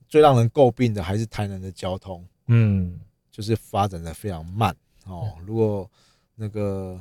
[0.08, 4.76] 最让人诟病的还是台南的交通，嗯，就是发展的非常慢
[5.06, 5.32] 哦。
[5.46, 5.90] 如果
[6.34, 7.00] 那个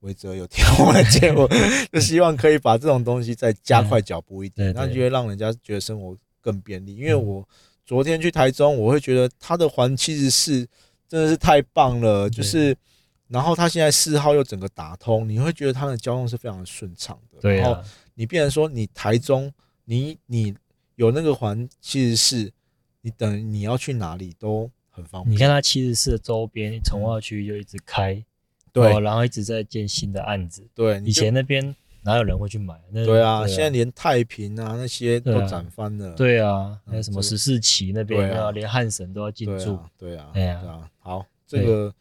[0.00, 1.48] 维泽有听我的节目，
[1.92, 6.94] 就希望可以把这种东西再加快脚步一点，那就会让人家觉得生活更便利。
[6.96, 7.48] 因为嗯我
[7.84, 10.66] 昨天去台中，我会觉得它的环七十四
[11.08, 12.76] 真的是太棒了，就是。
[13.28, 17.40] 然后它现在四号又整个打通，你会觉得它的交通是非常顺畅的。
[17.40, 19.52] 对然后啊，你变成说你台中，
[19.84, 20.54] 你你
[20.94, 22.52] 有那个环七十四，
[23.00, 25.32] 你等于你要去哪里都很方便。
[25.32, 28.24] 你看它七十四的周边，从化区就一直开，
[28.72, 30.66] 对哦然后一直在建新的案子。
[30.74, 32.80] 对，以前那边哪有人会去买？
[32.92, 36.14] 那对啊，现在连太平啊那些都对啊涨翻了。
[36.14, 39.78] 对啊，嗯还有什么十四期那边，对啊啊，连汉神都要进驻。
[39.98, 40.90] 对啊，对啊，哎呀对啊。
[41.00, 41.92] 好，这个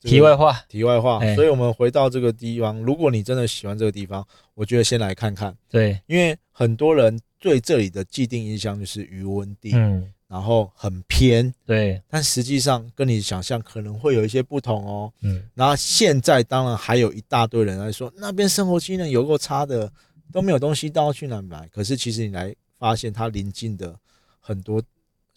[0.00, 1.34] 这个题外话，题外话，哎。
[1.34, 15.12] 所以我们回到这个地方，如果你真的喜欢这个地方，我觉得先来看看，对，因为很多人对这里的既定印象就是余温地，嗯，然后很偏，对，但实际上跟你想象可能会有一些不同哦。
[15.22, 19.90] 嗯，然后现在当然还有一大堆人来说，那边生活机能有够差的，
[20.32, 21.68] 都没有东西，到去哪买？
[21.68, 23.98] 可是其实你来发现，它临近的
[24.38, 24.82] 很多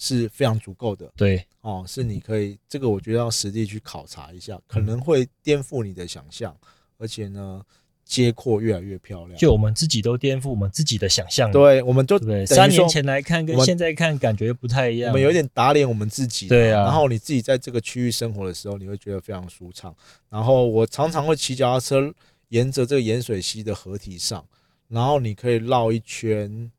[0.03, 6.57] 是非常足够的对，哦，是你可以这个我觉得要实地去考察一下，可能会颠覆你的想象，
[6.97, 7.61] 而且呢，
[8.03, 9.37] 街廓越来越漂亮。
[9.37, 19.95] 就我们自己都颠覆我们自己的想象了，对，我们就三年前来看跟现在看感觉不太一样，我们有点打脸我们自己，对啊然后你自己在这个区域生活的时候，你会觉得非常舒畅。
[20.31, 22.11] 然后我常常会骑脚踏车，
[22.49, 24.43] 沿着这个盐水溪的河堤上，
[24.87, 26.71] 然后你可以绕一圈。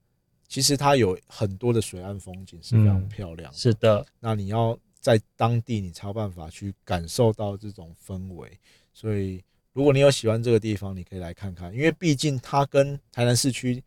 [0.53, 3.57] 其实它有很多的水岸风景是非常嗯漂亮的。
[3.57, 8.61] 是的，那你要在当地，你才有办法去感受到这种氛围。
[8.93, 9.43] 所以，
[9.73, 13.83] 如果你有喜欢这个地方，你可以来看看，因为毕竟它跟台南市区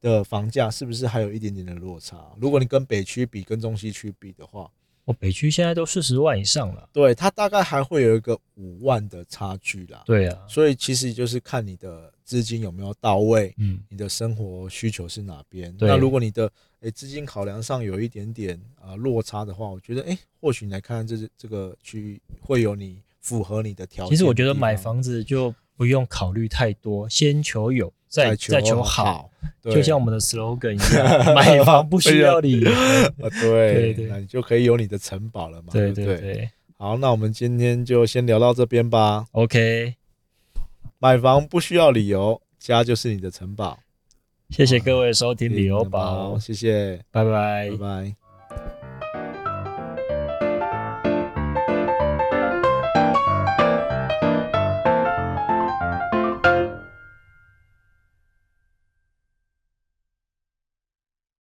[0.00, 2.32] 的房价是不是还有一点点的落差？
[2.40, 4.70] 如果你跟北区比，跟中西区比的话，
[5.04, 10.02] 哦北区现在都四十万以上了，对它大概还会有一个五万的差距啦。
[10.06, 15.74] 对啊，所以其实就是看你的资金有没有到位，嗯，你的生活需求是哪边。
[15.78, 16.50] 那如果你的
[16.80, 24.16] 诶资金考量上有一点点啊、呃落差的话，我觉得诶或许你来看看这这个区域会有你符合你的条件的。
[24.16, 29.30] 其实我觉得买房子就不用考虑太多，先求有，再求再求好。
[29.62, 32.70] 就像我们的 slogan 一样， 买房不需要理由。
[33.20, 34.06] 啊，对对对。
[34.06, 36.04] 那你就可以有你的城堡了嘛，对不对？
[36.20, 36.50] 对。
[36.76, 39.26] 好，那我们今天就先聊到这边吧。
[39.32, 39.94] ，OK，
[41.04, 43.78] 买房不需要理由，家就是你的城堡。
[44.48, 47.76] 谢谢各位收听理由宝，宝，谢谢，拜拜拜。
[47.76, 48.23] 拜。